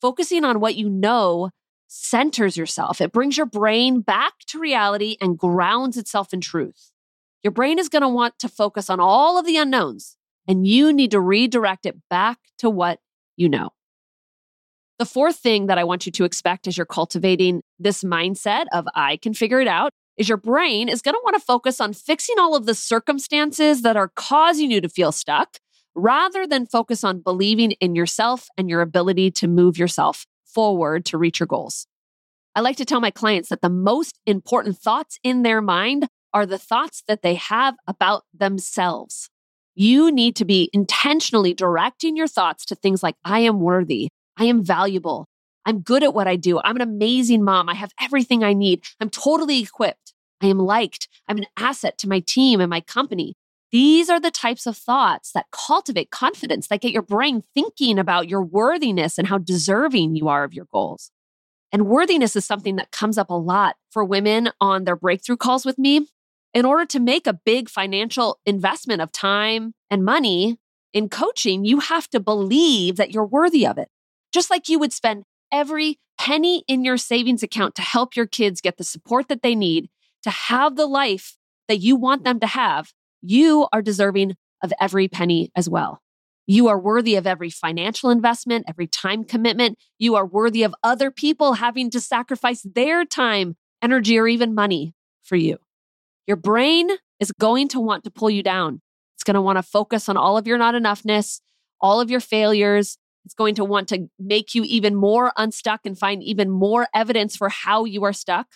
Focusing 0.00 0.44
on 0.44 0.60
what 0.60 0.76
you 0.76 0.88
know 0.88 1.50
centers 1.88 2.56
yourself. 2.56 3.00
It 3.00 3.12
brings 3.12 3.36
your 3.36 3.46
brain 3.46 4.00
back 4.00 4.34
to 4.48 4.58
reality 4.58 5.16
and 5.20 5.38
grounds 5.38 5.96
itself 5.96 6.32
in 6.32 6.40
truth. 6.40 6.92
Your 7.46 7.52
brain 7.52 7.78
is 7.78 7.88
going 7.88 8.02
to 8.02 8.08
want 8.08 8.40
to 8.40 8.48
focus 8.48 8.90
on 8.90 8.98
all 8.98 9.38
of 9.38 9.46
the 9.46 9.56
unknowns, 9.56 10.16
and 10.48 10.66
you 10.66 10.92
need 10.92 11.12
to 11.12 11.20
redirect 11.20 11.86
it 11.86 11.94
back 12.10 12.38
to 12.58 12.68
what 12.68 12.98
you 13.36 13.48
know. 13.48 13.70
The 14.98 15.04
fourth 15.04 15.36
thing 15.36 15.68
that 15.68 15.78
I 15.78 15.84
want 15.84 16.06
you 16.06 16.10
to 16.10 16.24
expect 16.24 16.66
as 16.66 16.76
you're 16.76 16.84
cultivating 16.84 17.62
this 17.78 18.02
mindset 18.02 18.64
of 18.72 18.88
I 18.96 19.18
can 19.18 19.32
figure 19.32 19.60
it 19.60 19.68
out 19.68 19.92
is 20.16 20.28
your 20.28 20.38
brain 20.38 20.88
is 20.88 21.00
going 21.00 21.14
to 21.14 21.20
want 21.22 21.36
to 21.36 21.40
focus 21.40 21.80
on 21.80 21.92
fixing 21.92 22.34
all 22.40 22.56
of 22.56 22.66
the 22.66 22.74
circumstances 22.74 23.82
that 23.82 23.96
are 23.96 24.10
causing 24.16 24.72
you 24.72 24.80
to 24.80 24.88
feel 24.88 25.12
stuck 25.12 25.58
rather 25.94 26.48
than 26.48 26.66
focus 26.66 27.04
on 27.04 27.20
believing 27.20 27.70
in 27.78 27.94
yourself 27.94 28.48
and 28.58 28.68
your 28.68 28.80
ability 28.80 29.30
to 29.30 29.46
move 29.46 29.78
yourself 29.78 30.26
forward 30.44 31.04
to 31.04 31.16
reach 31.16 31.38
your 31.38 31.46
goals. 31.46 31.86
I 32.56 32.60
like 32.60 32.78
to 32.78 32.84
tell 32.84 33.00
my 33.00 33.12
clients 33.12 33.50
that 33.50 33.60
the 33.60 33.70
most 33.70 34.18
important 34.26 34.78
thoughts 34.78 35.20
in 35.22 35.44
their 35.44 35.62
mind 35.62 36.08
are 36.32 36.46
the 36.46 36.58
thoughts 36.58 37.02
that 37.08 37.22
they 37.22 37.34
have 37.34 37.76
about 37.86 38.24
themselves. 38.32 39.30
You 39.74 40.10
need 40.10 40.36
to 40.36 40.44
be 40.44 40.70
intentionally 40.72 41.54
directing 41.54 42.16
your 42.16 42.28
thoughts 42.28 42.64
to 42.66 42.74
things 42.74 43.02
like, 43.02 43.16
I 43.24 43.40
am 43.40 43.60
worthy, 43.60 44.08
I 44.36 44.44
am 44.44 44.64
valuable, 44.64 45.26
I'm 45.64 45.80
good 45.80 46.02
at 46.02 46.14
what 46.14 46.26
I 46.26 46.36
do, 46.36 46.60
I'm 46.64 46.76
an 46.76 46.82
amazing 46.82 47.44
mom, 47.44 47.68
I 47.68 47.74
have 47.74 47.92
everything 48.00 48.42
I 48.42 48.54
need, 48.54 48.84
I'm 49.00 49.10
totally 49.10 49.60
equipped, 49.60 50.14
I 50.40 50.46
am 50.46 50.58
liked, 50.58 51.08
I'm 51.28 51.38
an 51.38 51.46
asset 51.56 51.98
to 51.98 52.08
my 52.08 52.20
team 52.20 52.60
and 52.60 52.70
my 52.70 52.80
company. 52.80 53.34
These 53.72 54.08
are 54.08 54.20
the 54.20 54.30
types 54.30 54.66
of 54.66 54.76
thoughts 54.76 55.32
that 55.32 55.46
cultivate 55.50 56.10
confidence, 56.10 56.68
that 56.68 56.80
get 56.80 56.92
your 56.92 57.02
brain 57.02 57.42
thinking 57.52 57.98
about 57.98 58.28
your 58.28 58.42
worthiness 58.42 59.18
and 59.18 59.28
how 59.28 59.38
deserving 59.38 60.14
you 60.16 60.28
are 60.28 60.44
of 60.44 60.54
your 60.54 60.66
goals. 60.72 61.10
And 61.72 61.86
worthiness 61.86 62.36
is 62.36 62.44
something 62.44 62.76
that 62.76 62.92
comes 62.92 63.18
up 63.18 63.28
a 63.28 63.34
lot 63.34 63.76
for 63.90 64.04
women 64.04 64.50
on 64.60 64.84
their 64.84 64.96
breakthrough 64.96 65.36
calls 65.36 65.66
with 65.66 65.78
me 65.78 66.06
in 66.56 66.64
order 66.64 66.86
to 66.86 66.98
make 66.98 67.26
a 67.26 67.38
big 67.44 67.68
financial 67.68 68.40
investment 68.46 69.02
of 69.02 69.12
time 69.12 69.74
and 69.90 70.02
money 70.02 70.56
in 70.94 71.06
coaching, 71.06 71.66
you 71.66 71.80
have 71.80 72.08
to 72.08 72.18
believe 72.18 72.96
that 72.96 73.10
you're 73.10 73.26
worthy 73.26 73.66
of 73.66 73.76
it. 73.76 73.88
Just 74.32 74.48
like 74.48 74.66
you 74.66 74.78
would 74.78 74.94
spend 74.94 75.24
every 75.52 75.98
penny 76.18 76.64
in 76.66 76.82
your 76.82 76.96
savings 76.96 77.42
account 77.42 77.74
to 77.74 77.82
help 77.82 78.16
your 78.16 78.26
kids 78.26 78.62
get 78.62 78.78
the 78.78 78.84
support 78.84 79.28
that 79.28 79.42
they 79.42 79.54
need 79.54 79.90
to 80.22 80.30
have 80.30 80.76
the 80.76 80.86
life 80.86 81.36
that 81.68 81.80
you 81.80 81.94
want 81.94 82.24
them 82.24 82.40
to 82.40 82.46
have, 82.46 82.90
you 83.20 83.68
are 83.70 83.82
deserving 83.82 84.34
of 84.62 84.72
every 84.80 85.08
penny 85.08 85.50
as 85.54 85.68
well. 85.68 86.00
You 86.46 86.68
are 86.68 86.80
worthy 86.80 87.16
of 87.16 87.26
every 87.26 87.50
financial 87.50 88.08
investment, 88.08 88.64
every 88.66 88.86
time 88.86 89.24
commitment. 89.24 89.76
You 89.98 90.14
are 90.14 90.24
worthy 90.24 90.62
of 90.62 90.74
other 90.82 91.10
people 91.10 91.52
having 91.52 91.90
to 91.90 92.00
sacrifice 92.00 92.62
their 92.62 93.04
time, 93.04 93.56
energy, 93.82 94.18
or 94.18 94.26
even 94.26 94.54
money 94.54 94.94
for 95.22 95.36
you. 95.36 95.58
Your 96.26 96.36
brain 96.36 96.88
is 97.20 97.32
going 97.32 97.68
to 97.68 97.80
want 97.80 98.04
to 98.04 98.10
pull 98.10 98.30
you 98.30 98.42
down. 98.42 98.80
It's 99.16 99.24
going 99.24 99.34
to 99.34 99.40
want 99.40 99.58
to 99.58 99.62
focus 99.62 100.08
on 100.08 100.16
all 100.16 100.36
of 100.36 100.46
your 100.46 100.58
not 100.58 100.74
enoughness, 100.74 101.40
all 101.80 102.00
of 102.00 102.10
your 102.10 102.20
failures. 102.20 102.98
It's 103.24 103.34
going 103.34 103.54
to 103.56 103.64
want 103.64 103.88
to 103.88 104.08
make 104.18 104.54
you 104.54 104.62
even 104.64 104.94
more 104.94 105.32
unstuck 105.36 105.80
and 105.84 105.98
find 105.98 106.22
even 106.22 106.50
more 106.50 106.86
evidence 106.94 107.36
for 107.36 107.48
how 107.48 107.84
you 107.84 108.04
are 108.04 108.12
stuck. 108.12 108.46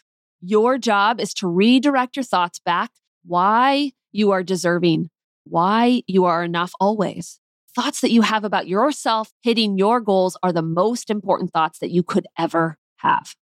Your 0.41 0.79
job 0.79 1.21
is 1.21 1.35
to 1.35 1.49
redirect 1.49 2.17
your 2.17 2.25
thoughts 2.25 2.59
back 2.61 2.91
why 3.25 3.93
you 4.13 4.31
are 4.31 4.43
deserving, 4.43 5.11
why 5.45 6.03
you 6.07 6.25
are 6.25 6.43
enough 6.43 6.73
always 6.81 7.41
thoughts 7.75 8.01
that 8.01 8.11
you 8.11 8.23
have 8.23 8.45
about 8.45 8.69
yourself 8.69 9.33
hitting 9.43 9.79
your 9.79 10.01
goals 10.01 10.37
are 10.43 10.53
the 10.53 10.63
most 10.63 11.11
important 11.11 11.53
thoughts 11.53 11.79
that 11.79 11.91
you 11.91 12.03
could 12.03 12.27
ever 12.39 12.77
have. 12.97 13.35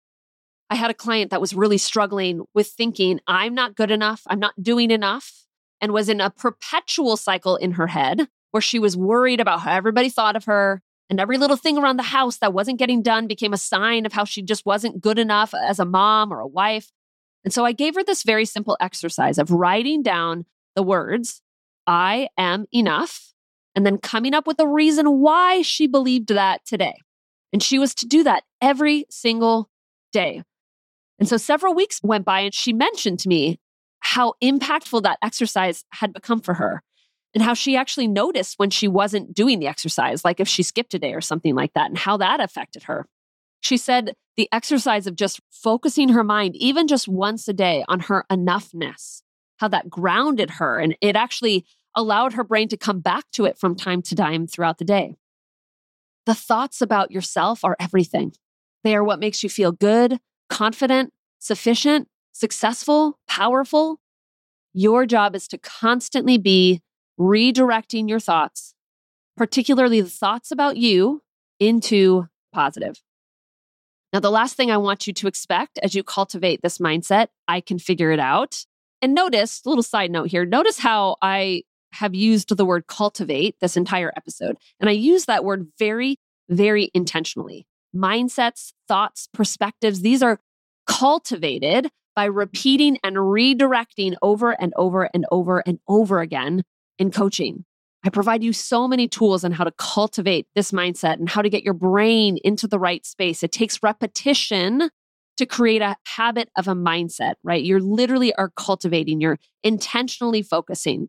I 0.68 0.74
had 0.74 0.90
a 0.90 0.94
client 0.94 1.31
that 1.31 1.40
was 1.40 1.55
really 1.55 1.79
struggling 1.79 2.44
with 2.55 2.66
thinking, 2.66 3.20
I'm 3.26 3.55
not 3.55 3.76
good 3.76 3.90
enough, 3.90 4.22
I'm 4.26 4.40
not 4.40 4.61
doing 4.61 4.90
enough, 4.90 5.44
and 5.81 5.92
was 5.92 6.09
in 6.09 6.20
a 6.20 6.31
perpetual 6.31 7.16
cycle 7.16 7.57
in 7.57 7.72
her 7.72 7.87
head 7.87 8.29
where 8.50 8.61
she 8.61 8.79
was 8.79 8.96
worried 8.96 9.40
about 9.40 9.61
how 9.61 9.72
everybody 9.72 10.09
thought 10.09 10.37
of 10.37 10.44
her. 10.46 10.83
And 11.09 11.20
every 11.20 11.38
little 11.38 11.57
thing 11.57 11.79
around 11.79 11.98
the 11.98 12.02
house 12.05 12.38
that 12.38 12.52
wasn't 12.52 12.79
getting 12.79 13.00
done 13.02 13.29
became 13.29 13.52
a 13.52 13.59
sign 13.59 14.07
of 14.07 14.12
how 14.12 14.24
she 14.24 14.42
just 14.42 14.66
wasn't 14.66 15.00
good 15.00 15.18
enough 15.18 15.55
as 15.55 15.79
a 15.79 15.85
mom 15.85 16.33
or 16.33 16.40
a 16.40 16.46
wife. 16.46 16.90
And 17.44 17.52
so 17.52 17.64
I 17.64 17.72
gave 17.72 17.94
her 17.94 18.02
this 18.02 18.24
very 18.24 18.44
simple 18.44 18.76
exercise 18.81 19.38
of 19.38 19.52
writing 19.52 20.02
down 20.02 20.46
the 20.74 20.83
words, 20.83 21.42
I 21.87 22.29
am 22.37 22.66
enough 22.74 23.35
and 23.76 23.87
then 23.87 23.98
coming 23.98 24.35
up 24.35 24.46
with 24.46 24.59
a 24.59 24.66
reason 24.66 25.20
why 25.20 25.62
she 25.62 25.87
believed 25.87 26.29
that 26.29 26.64
today. 26.64 26.94
And 27.52 27.62
she 27.62 27.79
was 27.79 27.94
to 27.96 28.07
do 28.07 28.24
that 28.24 28.42
every 28.61 29.07
single 29.11 29.70
day. 30.12 30.42
And 31.18 31.29
so 31.29 31.37
several 31.37 31.74
weeks 31.74 32.00
went 32.02 32.24
by, 32.24 32.40
and 32.40 32.55
she 32.55 32.72
mentioned 32.72 33.18
to 33.20 33.29
me 33.29 33.59
how 34.00 34.35
impactful 34.42 35.02
that 35.02 35.18
exercise 35.22 35.85
had 35.90 36.12
become 36.12 36.40
for 36.40 36.55
her 36.55 36.83
and 37.35 37.42
how 37.42 37.55
she 37.55 37.76
actually 37.76 38.09
noticed 38.09 38.59
when 38.59 38.70
she 38.70 38.88
wasn't 38.88 39.35
doing 39.35 39.59
the 39.59 39.66
exercise, 39.66 40.24
like 40.24 40.40
if 40.40 40.48
she 40.48 40.62
skipped 40.62 40.94
a 40.94 40.98
day 40.98 41.12
or 41.12 41.20
something 41.20 41.55
like 41.55 41.72
that, 41.74 41.88
and 41.88 41.98
how 41.98 42.16
that 42.16 42.40
affected 42.40 42.85
her. 42.85 43.07
She 43.61 43.76
said 43.76 44.14
the 44.37 44.48
exercise 44.52 45.07
of 45.07 45.16
just 45.16 45.40
focusing 45.50 46.11
her 46.11 46.22
mind, 46.22 46.57
even 46.57 46.87
just 46.87 47.09
once 47.09 47.48
a 47.48 47.52
day, 47.52 47.85
on 47.88 48.00
her 48.00 48.24
enoughness, 48.31 49.22
how 49.59 49.68
that 49.68 49.90
grounded 49.90 50.50
her. 50.52 50.79
And 50.79 50.96
it 51.00 51.16
actually 51.16 51.64
allowed 51.94 52.35
her 52.35 52.44
brain 52.44 52.68
to 52.68 52.76
come 52.76 53.00
back 53.00 53.24
to 53.33 53.44
it 53.44 53.59
from 53.59 53.74
time 53.74 54.02
to 54.02 54.14
time 54.14 54.46
throughout 54.46 54.79
the 54.79 54.85
day. 54.85 55.16
The 56.26 56.35
thoughts 56.35 56.81
about 56.81 57.11
yourself 57.11 57.64
are 57.64 57.76
everything. 57.81 58.33
They 58.85 58.94
are 58.94 59.05
what 59.05 59.20
makes 59.20 59.42
you 59.42 59.48
feel 59.48 59.72
good, 59.72 60.20
confident, 60.48 61.12
sufficient, 61.38 62.09
successful, 62.32 63.18
powerful. 63.28 64.00
Your 64.72 65.06
job 65.06 65.35
is 65.35 65.48
to 65.48 65.59
constantly 65.59 66.38
be 66.38 66.82
redirecting 67.18 68.09
your 68.09 68.20
thoughts, 68.20 68.74
particularly 69.37 70.00
the 70.00 70.11
thoughts 70.11 70.50
about 70.50 70.76
you, 70.76 71.22
into 71.59 72.28
positive. 72.52 73.02
Now, 74.12 74.20
the 74.20 74.30
last 74.30 74.56
thing 74.56 74.70
I 74.70 74.76
want 74.76 75.06
you 75.06 75.12
to 75.14 75.26
expect 75.26 75.78
as 75.82 75.94
you 75.94 76.02
cultivate 76.02 76.62
this 76.62 76.78
mindset, 76.78 77.28
I 77.48 77.61
can 77.61 77.78
figure 77.78 78.12
it 78.12 78.20
out. 78.20 78.64
And 79.02 79.14
notice, 79.14 79.64
little 79.66 79.82
side 79.82 80.11
note 80.11 80.28
here, 80.28 80.44
notice 80.44 80.78
how 80.78 81.16
I 81.22 81.62
have 81.92 82.14
used 82.14 82.54
the 82.54 82.64
word 82.64 82.87
cultivate 82.87 83.56
this 83.61 83.76
entire 83.76 84.12
episode. 84.16 84.56
And 84.80 84.88
I 84.88 84.92
use 84.92 85.26
that 85.26 85.44
word 85.44 85.68
very, 85.78 86.18
very 86.48 86.90
intentionally. 86.94 87.66
Mindsets, 87.94 88.72
thoughts, 88.88 89.29
perspectives, 89.33 90.01
these 90.01 90.22
are 90.22 90.40
cultivated 90.87 91.90
by 92.14 92.25
repeating 92.25 92.99
and 93.05 93.16
redirecting 93.16 94.14
over 94.22 94.53
and 94.53 94.72
over 94.77 95.11
and 95.12 95.27
over 95.31 95.62
and 95.66 95.79
over 95.88 96.20
again 96.20 96.62
in 96.99 97.11
coaching. 97.11 97.64
I 98.05 98.09
provide 98.09 98.42
you 98.42 98.53
so 98.53 98.87
many 98.87 99.09
tools 99.09 99.44
on 99.44 99.53
how 99.53 99.64
to 99.64 99.72
cultivate 99.72 100.46
this 100.55 100.70
mindset 100.70 101.14
and 101.14 101.29
how 101.29 101.42
to 101.42 101.51
get 101.51 101.64
your 101.64 101.75
brain 101.75 102.38
into 102.44 102.68
the 102.68 102.79
right 102.79 103.05
space. 103.05 103.42
It 103.42 103.53
takes 103.53 103.83
repetition 103.83 104.90
to 105.37 105.46
create 105.46 105.83
a 105.83 105.96
habit 106.07 106.49
of 106.57 106.68
a 106.68 106.75
mindset, 106.75 107.35
right? 107.42 107.62
You're 107.62 107.81
literally 107.81 108.33
are 108.37 108.53
cultivating, 108.57 109.20
you're 109.20 109.38
intentionally 109.62 110.42
focusing. 110.42 111.09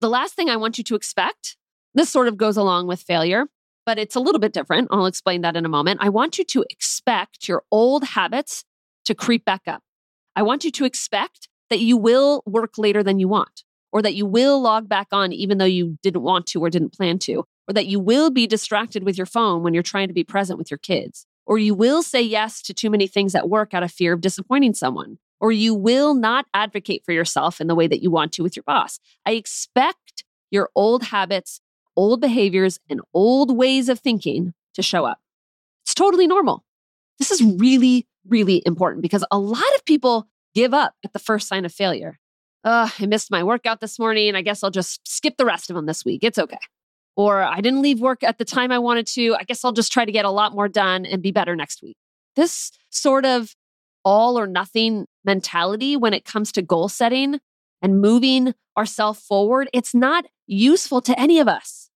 The 0.00 0.08
last 0.08 0.34
thing 0.34 0.48
I 0.48 0.56
want 0.56 0.78
you 0.78 0.84
to 0.84 0.94
expect, 0.94 1.56
this 1.94 2.10
sort 2.10 2.28
of 2.28 2.36
goes 2.36 2.56
along 2.56 2.86
with 2.86 3.00
failure, 3.00 3.46
but 3.88 3.98
it's 3.98 4.16
a 4.16 4.20
little 4.20 4.38
bit 4.38 4.52
different. 4.52 4.86
I'll 4.90 5.06
explain 5.06 5.40
that 5.40 5.56
in 5.56 5.64
a 5.64 5.68
moment. 5.70 6.00
I 6.02 6.10
want 6.10 6.36
you 6.36 6.44
to 6.44 6.62
expect 6.68 7.48
your 7.48 7.62
old 7.70 8.04
habits 8.04 8.66
to 9.06 9.14
creep 9.14 9.46
back 9.46 9.62
up. 9.66 9.82
I 10.36 10.42
want 10.42 10.62
you 10.62 10.70
to 10.72 10.84
expect 10.84 11.48
that 11.70 11.78
you 11.78 11.96
will 11.96 12.42
work 12.44 12.76
later 12.76 13.02
than 13.02 13.18
you 13.18 13.28
want, 13.28 13.64
or 13.90 14.02
that 14.02 14.14
you 14.14 14.26
will 14.26 14.60
log 14.60 14.90
back 14.90 15.06
on 15.10 15.32
even 15.32 15.56
though 15.56 15.64
you 15.64 15.96
didn't 16.02 16.20
want 16.20 16.44
to 16.48 16.60
or 16.60 16.68
didn't 16.68 16.92
plan 16.92 17.18
to, 17.20 17.46
or 17.66 17.72
that 17.72 17.86
you 17.86 17.98
will 17.98 18.28
be 18.28 18.46
distracted 18.46 19.04
with 19.04 19.16
your 19.16 19.24
phone 19.24 19.62
when 19.62 19.72
you're 19.72 19.82
trying 19.82 20.08
to 20.08 20.12
be 20.12 20.22
present 20.22 20.58
with 20.58 20.70
your 20.70 20.76
kids, 20.76 21.24
or 21.46 21.56
you 21.56 21.74
will 21.74 22.02
say 22.02 22.20
yes 22.20 22.60
to 22.60 22.74
too 22.74 22.90
many 22.90 23.06
things 23.06 23.34
at 23.34 23.48
work 23.48 23.72
out 23.72 23.82
of 23.82 23.90
fear 23.90 24.12
of 24.12 24.20
disappointing 24.20 24.74
someone, 24.74 25.16
or 25.40 25.50
you 25.50 25.74
will 25.74 26.12
not 26.12 26.44
advocate 26.52 27.06
for 27.06 27.12
yourself 27.12 27.58
in 27.58 27.68
the 27.68 27.74
way 27.74 27.86
that 27.86 28.02
you 28.02 28.10
want 28.10 28.32
to 28.32 28.42
with 28.42 28.54
your 28.54 28.64
boss. 28.64 29.00
I 29.24 29.30
expect 29.30 30.24
your 30.50 30.68
old 30.74 31.04
habits, 31.04 31.62
old 31.98 32.20
behaviors, 32.20 32.78
and 32.88 33.00
old 33.12 33.56
ways 33.56 33.88
of 33.88 33.98
thinking 33.98 34.54
to 34.74 34.82
show 34.82 35.04
up. 35.04 35.18
It's 35.84 35.94
totally 35.94 36.28
normal. 36.28 36.64
This 37.18 37.32
is 37.32 37.42
really, 37.42 38.06
really 38.24 38.62
important 38.64 39.02
because 39.02 39.24
a 39.32 39.38
lot 39.38 39.74
of 39.74 39.84
people 39.84 40.28
give 40.54 40.72
up 40.72 40.94
at 41.04 41.12
the 41.12 41.18
first 41.18 41.48
sign 41.48 41.64
of 41.64 41.72
failure. 41.72 42.20
Uh, 42.62 42.88
I 43.00 43.06
missed 43.06 43.32
my 43.32 43.42
workout 43.42 43.80
this 43.80 43.98
morning. 43.98 44.36
I 44.36 44.42
guess 44.42 44.62
I'll 44.62 44.70
just 44.70 45.00
skip 45.08 45.36
the 45.36 45.44
rest 45.44 45.70
of 45.70 45.76
them 45.76 45.86
this 45.86 46.04
week. 46.04 46.22
It's 46.22 46.38
okay. 46.38 46.58
Or 47.16 47.42
I 47.42 47.60
didn't 47.60 47.82
leave 47.82 47.98
work 48.00 48.22
at 48.22 48.38
the 48.38 48.44
time 48.44 48.70
I 48.70 48.78
wanted 48.78 49.08
to. 49.08 49.34
I 49.34 49.42
guess 49.42 49.64
I'll 49.64 49.72
just 49.72 49.92
try 49.92 50.04
to 50.04 50.12
get 50.12 50.24
a 50.24 50.30
lot 50.30 50.54
more 50.54 50.68
done 50.68 51.04
and 51.04 51.20
be 51.20 51.32
better 51.32 51.56
next 51.56 51.82
week. 51.82 51.96
This 52.36 52.70
sort 52.90 53.24
of 53.24 53.56
all 54.04 54.38
or 54.38 54.46
nothing 54.46 55.06
mentality 55.24 55.96
when 55.96 56.14
it 56.14 56.24
comes 56.24 56.52
to 56.52 56.62
goal 56.62 56.88
setting 56.88 57.40
and 57.82 58.00
moving 58.00 58.54
ourselves 58.76 59.20
forward, 59.20 59.68
it's 59.72 59.94
not 59.94 60.26
useful 60.46 61.00
to 61.02 61.18
any 61.18 61.40
of 61.40 61.48
us. 61.48 61.87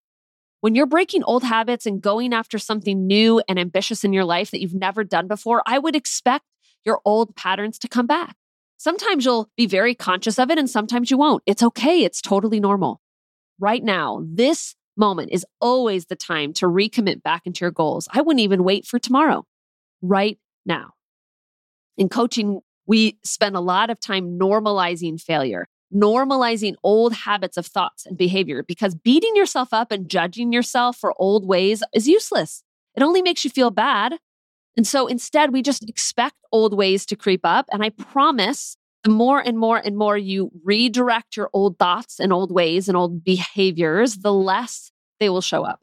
When 0.62 0.77
you're 0.77 0.87
breaking 0.87 1.25
old 1.25 1.42
habits 1.42 1.87
and 1.87 2.01
going 2.01 2.33
after 2.33 2.57
something 2.57 3.05
new 3.05 3.42
and 3.48 3.59
ambitious 3.59 4.05
in 4.05 4.12
your 4.12 4.25
life 4.25 4.53
that 4.53 4.61
you've 4.61 4.72
never 4.72 5.03
done 5.03 5.27
before, 5.27 5.61
I 5.66 5.77
would 5.77 5.96
expect 5.96 6.44
your 6.85 7.01
old 7.05 7.35
patterns 7.35 7.81
to 7.81 7.88
come 7.88 8.07
back. 8.07 8.37
Sometimes 8.77 9.25
you'll 9.25 9.51
be 9.57 9.66
very 9.66 9.96
conscious 9.96 10.38
of 10.38 10.53
it 10.53 10.59
and 10.59 10.70
sometimes 10.70 11.11
you 11.11 11.18
won't. 11.18 11.42
It's 11.46 11.64
okay. 11.64 12.05
It's 12.05 12.22
totally 12.22 12.61
normal. 12.61 13.01
Right 13.59 13.83
now, 13.83 14.25
this 14.25 14.77
moment 14.96 15.31
is 15.33 15.44
always 15.61 16.07
the 16.07 16.14
time 16.14 16.53
to 16.53 16.66
recommit 16.66 17.25
back 17.25 17.42
into 17.44 17.64
your 17.64 17.72
goals. 17.72 18.07
I 18.12 18.20
wouldn't 18.20 18.42
even 18.42 18.62
wait 18.62 18.87
for 18.87 19.01
tomorrow. 19.01 19.44
Right 20.01 20.38
now. 20.64 20.92
In 21.96 22.09
coaching, 22.09 22.61
we 22.87 23.18
spend 23.25 23.57
a 23.57 23.61
lot 23.61 23.90
of 23.90 23.98
time 23.98 24.38
normalizing 24.38 25.20
failure, 25.20 25.66
normalizing 25.94 26.74
old 26.83 27.12
habits 27.12 27.57
of 27.57 27.66
thoughts 27.66 28.07
and 28.07 28.16
behavior 28.16 28.62
because 28.62 28.94
beating 28.94 29.37
yourself 29.37 29.72
up 29.72 29.92
and 29.92 30.09
judging 30.09 30.52
yourself 30.52 30.96
for 30.96 31.14
old 31.18 31.46
ways 31.46 31.83
is 31.94 32.09
useless. 32.09 32.62
It 32.96 33.02
only 33.02 33.22
makes 33.22 33.44
you 33.44 33.50
feel 33.50 33.70
bad. 33.70 34.18
And 34.76 34.87
so 34.87 35.07
instead, 35.07 35.52
we 35.52 35.62
just 35.62 35.88
expect 35.88 36.37
old 36.50 36.74
ways 36.74 37.05
to 37.07 37.16
creep 37.16 37.40
up. 37.44 37.66
And 37.70 37.83
I 37.83 37.90
promise 37.90 38.76
the 39.05 39.11
more 39.11 39.40
and 39.40 39.59
more 39.59 39.78
and 39.78 39.96
more 39.96 40.16
you 40.16 40.50
redirect 40.64 41.37
your 41.37 41.50
old 41.52 41.78
thoughts 41.78 42.20
and 42.20 42.33
old 42.33 42.52
ways 42.52 42.88
and 42.88 42.96
old 42.96 43.24
behaviors, 43.24 44.18
the 44.18 44.33
less 44.33 44.92
they 45.20 45.28
will 45.28 45.40
show 45.40 45.64
up. 45.64 45.81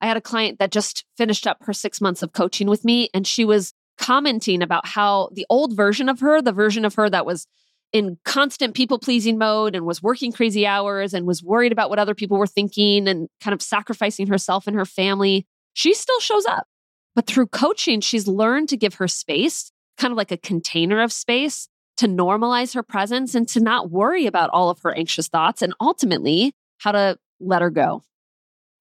I 0.00 0.06
had 0.06 0.16
a 0.16 0.22
client 0.22 0.58
that 0.58 0.70
just 0.70 1.04
finished 1.16 1.46
up 1.46 1.58
her 1.62 1.72
six 1.72 2.00
months 2.00 2.22
of 2.22 2.32
coaching 2.32 2.68
with 2.68 2.84
me, 2.84 3.08
and 3.14 3.26
she 3.26 3.44
was 3.44 3.72
commenting 3.96 4.62
about 4.62 4.86
how 4.86 5.30
the 5.32 5.46
old 5.48 5.76
version 5.76 6.08
of 6.08 6.20
her, 6.20 6.42
the 6.42 6.52
version 6.52 6.84
of 6.84 6.94
her 6.94 7.08
that 7.08 7.26
was 7.26 7.46
in 7.94 8.18
constant 8.24 8.74
people 8.74 8.98
pleasing 8.98 9.38
mode 9.38 9.76
and 9.76 9.86
was 9.86 10.02
working 10.02 10.32
crazy 10.32 10.66
hours 10.66 11.14
and 11.14 11.26
was 11.26 11.44
worried 11.44 11.70
about 11.70 11.88
what 11.88 12.00
other 12.00 12.14
people 12.14 12.36
were 12.36 12.46
thinking 12.46 13.06
and 13.06 13.28
kind 13.40 13.54
of 13.54 13.62
sacrificing 13.62 14.26
herself 14.26 14.66
and 14.66 14.76
her 14.76 14.84
family, 14.84 15.46
she 15.74 15.94
still 15.94 16.18
shows 16.18 16.44
up. 16.44 16.66
But 17.14 17.28
through 17.28 17.46
coaching, 17.46 18.00
she's 18.00 18.26
learned 18.26 18.68
to 18.70 18.76
give 18.76 18.94
her 18.94 19.06
space, 19.06 19.70
kind 19.96 20.10
of 20.10 20.18
like 20.18 20.32
a 20.32 20.36
container 20.36 21.00
of 21.00 21.12
space 21.12 21.68
to 21.98 22.08
normalize 22.08 22.74
her 22.74 22.82
presence 22.82 23.36
and 23.36 23.46
to 23.50 23.60
not 23.60 23.92
worry 23.92 24.26
about 24.26 24.50
all 24.50 24.70
of 24.70 24.80
her 24.82 24.92
anxious 24.92 25.28
thoughts 25.28 25.62
and 25.62 25.72
ultimately 25.80 26.52
how 26.78 26.90
to 26.90 27.16
let 27.38 27.62
her 27.62 27.70
go. 27.70 28.02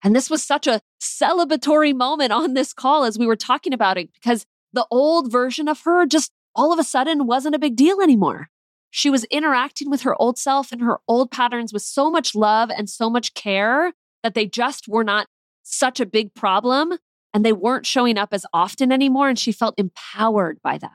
And 0.04 0.16
this 0.16 0.28
was 0.28 0.44
such 0.44 0.66
a 0.66 0.82
celebratory 1.00 1.96
moment 1.96 2.32
on 2.32 2.56
this 2.56 2.74
call 2.74 3.04
as 3.04 3.20
we 3.20 3.28
were 3.28 3.36
talking 3.36 3.74
about 3.74 4.00
it 4.00 4.12
because 4.12 4.48
the 4.74 4.88
old 4.90 5.32
version 5.32 5.68
of 5.68 5.82
her 5.82 6.08
just 6.08 6.32
all 6.56 6.74
of 6.74 6.80
a 6.80 6.84
sudden 6.84 7.28
wasn't 7.28 7.54
a 7.54 7.60
big 7.60 7.76
deal 7.76 8.02
anymore. 8.02 8.50
She 8.96 9.10
was 9.10 9.24
interacting 9.26 9.90
with 9.90 10.04
her 10.04 10.16
old 10.22 10.38
self 10.38 10.72
and 10.72 10.80
her 10.80 11.00
old 11.08 11.32
patterns 11.32 11.74
with 11.74 11.82
so 11.82 12.12
much 12.12 12.36
love 12.36 12.70
and 12.70 12.88
so 12.88 13.10
much 13.10 13.34
care 13.34 13.92
that 14.22 14.36
they 14.36 14.46
just 14.46 14.88
were 14.88 15.04
not 15.04 15.26
such 15.64 16.00
a 16.00 16.06
big 16.06 16.36
problem 16.36 16.94
and 17.34 17.44
they 17.44 17.54
weren't 17.54 17.88
showing 17.88 18.20
up 18.20 18.30
as 18.34 18.46
often 18.54 18.92
anymore. 18.92 19.30
And 19.30 19.40
she 19.40 19.52
felt 19.52 19.74
empowered 19.80 20.60
by 20.62 20.78
that. 20.78 20.92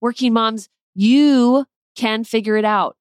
Working 0.00 0.32
moms, 0.32 0.68
you 0.96 1.66
can 1.94 2.24
figure 2.24 2.56
it 2.56 2.64
out. 2.64 2.96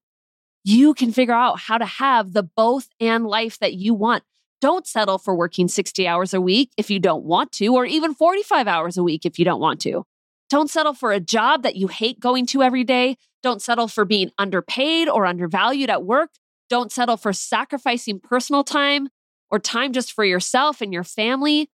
You 0.64 0.94
can 0.94 1.12
figure 1.12 1.34
out 1.34 1.62
how 1.62 1.80
to 1.80 1.86
have 1.86 2.34
the 2.34 2.44
both 2.44 2.88
and 3.00 3.26
life 3.26 3.58
that 3.58 3.74
you 3.74 3.96
want. 3.96 4.22
Don't 4.62 4.86
settle 4.86 5.18
for 5.18 5.36
working 5.36 5.68
60 5.68 6.08
hours 6.08 6.32
a 6.32 6.40
week 6.40 6.70
if 6.78 6.92
you 6.92 7.00
don't 7.00 7.24
want 7.24 7.52
to, 7.54 7.70
or 7.70 7.88
even 7.88 8.14
45 8.14 8.68
hours 8.68 8.98
a 8.98 9.04
week 9.04 9.26
if 9.26 9.40
you 9.40 9.46
don't 9.46 9.60
want 9.60 9.82
to. 9.82 10.06
Don't 10.50 10.70
settle 10.70 10.94
for 10.94 11.12
a 11.12 11.20
job 11.20 11.64
that 11.64 11.76
you 11.76 11.88
hate 11.88 12.20
going 12.20 12.46
to 12.48 12.62
every 12.62 12.84
day. 12.84 13.18
Don't 13.42 13.62
settle 13.62 13.88
for 13.88 14.06
being 14.06 14.32
underpaid 14.38 15.10
or 15.10 15.26
undervalued 15.26 15.90
at 15.90 16.04
work. 16.04 16.32
Don't 16.70 16.92
settle 16.92 17.18
for 17.18 17.34
sacrificing 17.34 18.20
personal 18.20 18.64
time 18.64 19.10
or 19.50 19.60
time 19.60 19.92
just 19.94 20.14
for 20.14 20.24
yourself 20.24 20.82
and 20.82 20.94
your 20.94 21.04
family. 21.04 21.70